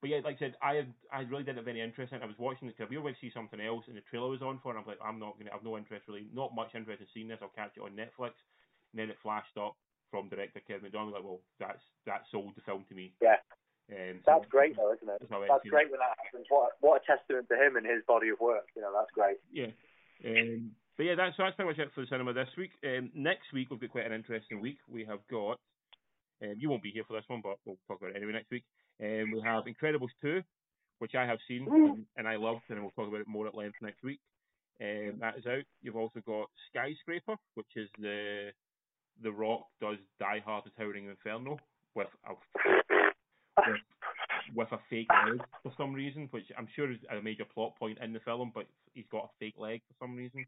[0.00, 2.22] but yeah, like I said, I had, I really didn't have any interest in it.
[2.22, 4.70] I was watching the career to see something else, and the trailer was on for
[4.70, 4.78] it.
[4.78, 7.26] And I'm like, I'm not gonna, I've no interest really, not much interest in seeing
[7.26, 7.42] this.
[7.42, 8.38] I'll catch it on Netflix.
[8.94, 9.74] And then it flashed up
[10.10, 11.14] from director Kevin Macdonald.
[11.14, 13.12] Like, well, that's that sold the film to me.
[13.22, 13.40] Yeah.
[13.88, 15.16] Um, so That's great though, isn't it?
[15.20, 16.44] That's That's great when that happens.
[16.48, 18.68] What what a testament to him and his body of work.
[18.76, 19.40] You know, that's great.
[19.48, 19.72] Yeah.
[20.24, 22.72] Um, but yeah, that's so that's pretty much it for the cinema this week.
[22.84, 24.78] Um, next week we've got quite an interesting week.
[24.90, 25.56] We have got,
[26.42, 28.50] um, you won't be here for this one, but we'll talk about it anyway next
[28.50, 28.64] week.
[29.00, 30.42] Um, we have Incredibles two,
[30.98, 33.54] which I have seen and, and I loved, and we'll talk about it more at
[33.54, 34.18] length next week.
[34.82, 35.64] Um, that is out.
[35.82, 38.50] You've also got Skyscraper, which is the
[39.22, 41.58] the Rock does Die Hard: The Towering Inferno
[41.94, 42.34] with a
[43.66, 43.80] with,
[44.54, 47.98] with a fake leg for some reason, which I'm sure is a major plot point
[48.02, 50.46] in the film, but he's got a fake leg for some reason.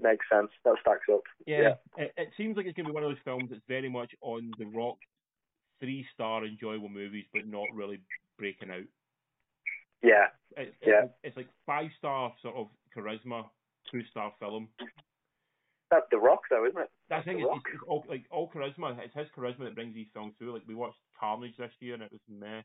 [0.00, 0.50] Makes sense.
[0.64, 1.22] That stacks up.
[1.46, 3.88] Yeah, It, it seems like it's going to be one of those films that's very
[3.88, 4.96] much on the Rock,
[5.80, 8.00] three star enjoyable movies, but not really
[8.38, 8.86] breaking out.
[10.02, 10.26] Yeah.
[10.56, 11.04] It, Yeah.
[11.04, 13.44] It's, it's like five star sort of charisma,
[13.90, 14.68] two star film.
[15.90, 16.90] That's The Rock though, isn't it?
[17.08, 17.40] That's the thing.
[17.40, 18.96] It's, it's, all like all charisma.
[19.02, 20.54] It's his charisma that brings these films through.
[20.54, 22.62] Like we watched Carnage this year, and it was meh.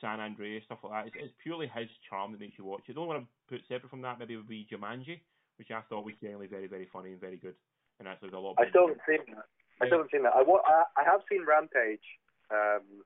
[0.00, 1.06] San Andreas stuff like that.
[1.08, 2.94] It's, it's purely his charm that makes you watch it.
[2.94, 5.20] The only one I put separate from that maybe would be Jumanji,
[5.56, 7.54] which I thought was generally very very funny and very good.
[7.98, 8.56] And actually, there's a lot.
[8.58, 9.46] I still haven't seen that.
[9.80, 10.34] I still haven't seen that.
[10.36, 12.04] I, wa- I, I have seen Rampage,
[12.50, 13.04] um,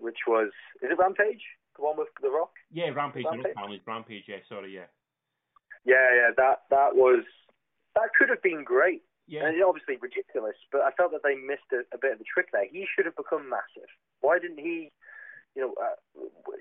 [0.00, 0.48] which was
[0.80, 1.42] is it Rampage?
[1.76, 2.52] The one with The Rock?
[2.72, 3.82] Yeah, Rampage, Rampage?
[3.86, 4.88] Rampage, yeah, sorry, yeah.
[5.84, 6.30] Yeah, yeah.
[6.36, 7.24] That that was
[7.96, 9.02] that could have been great.
[9.26, 12.18] Yeah, And it's obviously ridiculous, but I felt that they missed a, a bit of
[12.22, 12.62] the trick there.
[12.70, 13.90] He should have become massive.
[14.22, 14.92] Why didn't he?
[15.58, 15.98] You know, uh,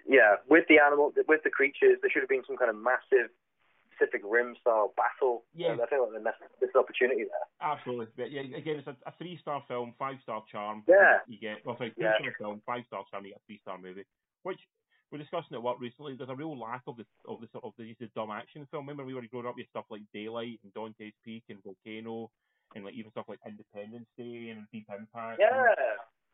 [0.10, 3.30] yeah, with the animal, with the creatures, there should have been some kind of massive
[3.94, 5.44] Pacific Rim style battle.
[5.54, 5.74] Yeah.
[5.78, 7.46] And I feel like they missed this opportunity there.
[7.62, 8.08] absolutely.
[8.18, 10.82] But yeah, again, it's a, a three star film, five star charm.
[10.88, 11.22] Yeah.
[11.28, 12.18] You get, well, sorry, two Yeah.
[12.18, 14.06] star film, five star charm, you get a three star movie.
[14.42, 14.60] Which
[15.12, 16.16] we're discussing at work recently.
[16.16, 18.86] There's a real lack of the of the sort of the, the dumb action film.
[18.86, 22.30] Remember, we were growing up with stuff like Daylight and Dante's Peak and Volcano,
[22.76, 25.40] and like even stuff like Independence Day and Deep Impact.
[25.40, 25.74] Yeah.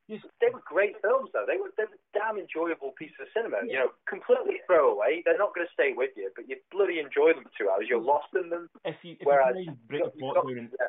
[0.08, 0.20] Yes.
[0.42, 1.46] They were great films, though.
[1.48, 3.64] They were they were damn enjoyable pieces of cinema.
[3.68, 5.22] You know, completely throwaway.
[5.24, 7.86] They're not going to stay with you, but you bloody enjoy them for two hours.
[7.88, 8.68] You're lost in them.
[8.84, 10.88] If you if Whereas- you break the plot down in yeah.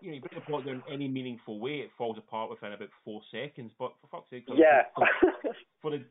[0.00, 2.72] you know, you break the plot down in any meaningful way, it falls apart within
[2.74, 3.72] about four seconds.
[3.78, 4.82] But for fuck's sake, Yeah.
[4.94, 5.08] for,
[5.82, 6.04] for the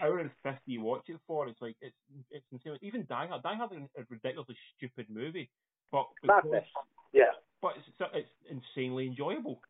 [0.00, 1.96] hour and fifty you watch it for, it's like it's
[2.30, 2.78] it's insane.
[2.82, 5.48] Even Die Hard, Die Hard is a ridiculously stupid movie,
[5.92, 6.64] but because, Madness.
[7.12, 7.32] Yeah.
[7.62, 9.60] but it's it's insanely enjoyable.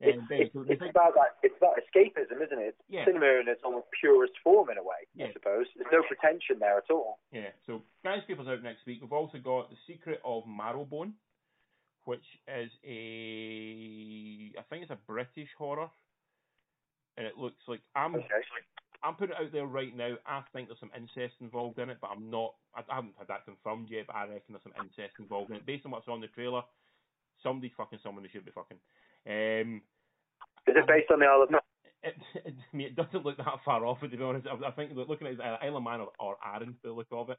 [0.00, 1.38] It's, And then, it's, it's think- about that.
[1.42, 2.74] It's about escapism, isn't it?
[2.74, 3.04] It's Yeah.
[3.04, 5.06] cinema in its almost purest form, in a way.
[5.14, 5.26] Yeah.
[5.26, 7.20] I suppose there's no pretension there at all.
[7.30, 9.00] Yeah, so Guys, Skyscraper's out next week.
[9.00, 11.12] We've also got The Secret of Marrowbone,
[12.06, 15.88] which is a I think it's a British horror,
[17.16, 18.26] and it looks like I'm Okay.
[19.04, 20.16] I'm putting it out there right now.
[20.26, 22.54] I think there's some incest involved in it, but I'm not.
[22.74, 25.56] I, I haven't had that confirmed yet, but I reckon there's some incest involved in
[25.56, 25.66] it.
[25.66, 26.62] Based on what's on the trailer,
[27.42, 28.80] somebody's fucking someone they should be fucking.
[29.28, 29.82] Um,
[30.66, 31.60] Is it based on the Isle of Man?
[32.02, 34.46] it, it, I mean, it doesn't look that far off, to be honest.
[34.46, 37.08] I, I think looking at it, uh, Isle of Man or, or Arran, the look
[37.12, 37.38] of it.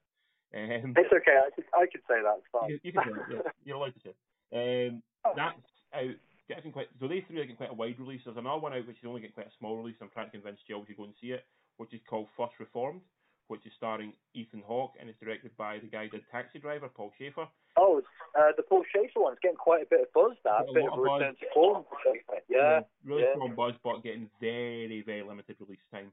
[0.53, 1.35] Um, It's okay.
[1.35, 2.37] I could, I could say that.
[2.37, 2.69] It's fine.
[2.69, 3.51] you, you can say it, yeah.
[3.65, 4.91] You're allowed to say it.
[4.91, 5.03] Um,
[5.35, 5.57] that's
[5.93, 6.15] out.
[6.47, 8.21] Getting quite, so they three are getting quite a wide release.
[8.23, 9.95] There's another one out which is only getting quite a small release.
[10.01, 11.45] I'm trying to convince Jill to go and see it,
[11.77, 13.01] which is called First Reformed,
[13.47, 16.87] which is starring Ethan Hawke and is directed by the guy who did Taxi Driver,
[16.87, 17.49] Paul Schrader.
[17.77, 18.01] Oh,
[18.37, 20.37] uh, the Paul Schrader one's getting quite a bit of buzz.
[20.43, 21.17] That a bit of buzz.
[21.17, 21.83] return to form.
[21.89, 22.45] for Schrader.
[22.47, 22.81] Yeah.
[23.03, 23.33] really yeah.
[23.33, 26.11] strong buzz, but getting very, very limited release time.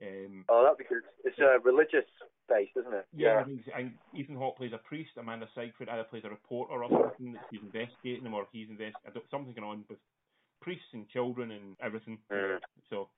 [0.00, 1.02] Um, Oh, that'd be good.
[1.24, 2.06] It's uh, religious
[2.48, 3.06] based, isn't it?
[3.12, 5.10] Yeah, I think and Ethan Hawke plays a priest.
[5.18, 9.02] Amanda Seyfried either plays a reporter or something that she's investigating him, or he's investigating
[9.06, 9.98] I don't- Something's going on with
[10.60, 12.18] priests and children and everything.
[12.30, 12.58] Mm.
[12.90, 13.08] So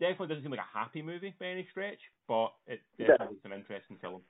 [0.00, 3.08] definitely doesn't seem like a happy movie by any stretch, but it Yeah.
[3.08, 4.22] definitely is an interesting film.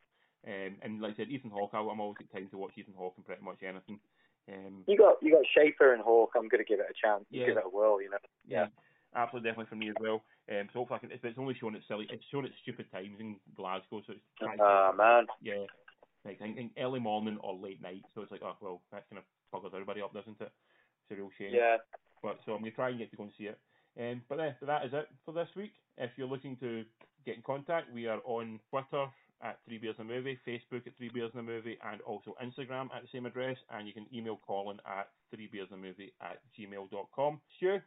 [0.47, 2.95] Um, and like I said, Ethan Hawke, I- I'm always got time to watch Ethan
[2.95, 4.01] Hawke in pretty much anything.
[4.49, 6.33] Um, You got you got Schrader and Hawke.
[6.35, 7.25] I'm going to give it a chance.
[7.31, 7.47] Yeah.
[7.47, 8.01] Give it a whirl.
[8.01, 8.19] You know.
[8.47, 8.69] yeah,
[9.15, 10.25] absolutely, definitely for me as well.
[10.49, 12.91] Um, so hopefully, I can, it's, it's only showing at silly, it's showing at stupid
[12.91, 15.27] times in Glasgow, so it's Ah man.
[15.43, 15.69] yeah.
[16.25, 18.03] like in, in early morning or late night.
[18.15, 20.51] So it's like, oh well, that kind of buggers everybody up, doesn't it?
[20.51, 21.53] It's a real shame.
[21.53, 21.77] Yeah.
[22.23, 23.59] But so I'm gonna try and get to go and see it.
[23.99, 25.73] Um, but then, that is it for this week.
[25.99, 26.85] If you're looking to
[27.27, 29.07] get in contact, we are on Twitter
[29.43, 32.35] at Three Beers in a Movie, Facebook at Three Beers in a Movie, and also
[32.43, 33.57] Instagram at the same address.
[33.71, 37.41] And you can email Colin at Three Beers in a Movie at gmail.com.
[37.57, 37.79] Stu,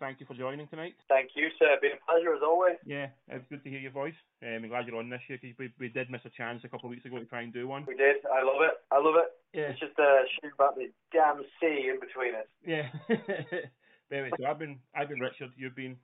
[0.00, 0.94] thank you for joining tonight.
[1.08, 1.76] Thank you, sir.
[1.80, 2.76] Been a pleasure as always.
[2.84, 4.14] Yeah, it's good to hear your voice.
[4.42, 6.68] Um, I'm glad you're on this year because we, we did miss a chance a
[6.68, 7.84] couple of weeks ago to try and do one.
[7.86, 8.16] We did.
[8.26, 8.74] I love it.
[8.92, 9.32] I love it.
[9.52, 9.70] Yeah.
[9.70, 12.46] It's just a shame about the damn sea in between us.
[12.64, 12.88] Yeah.
[14.12, 15.50] anyway, so I've been I've been Richard.
[15.56, 15.96] You've been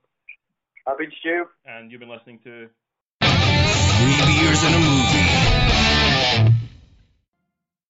[0.86, 1.44] I've been Stu.
[1.66, 2.68] and you've been listening to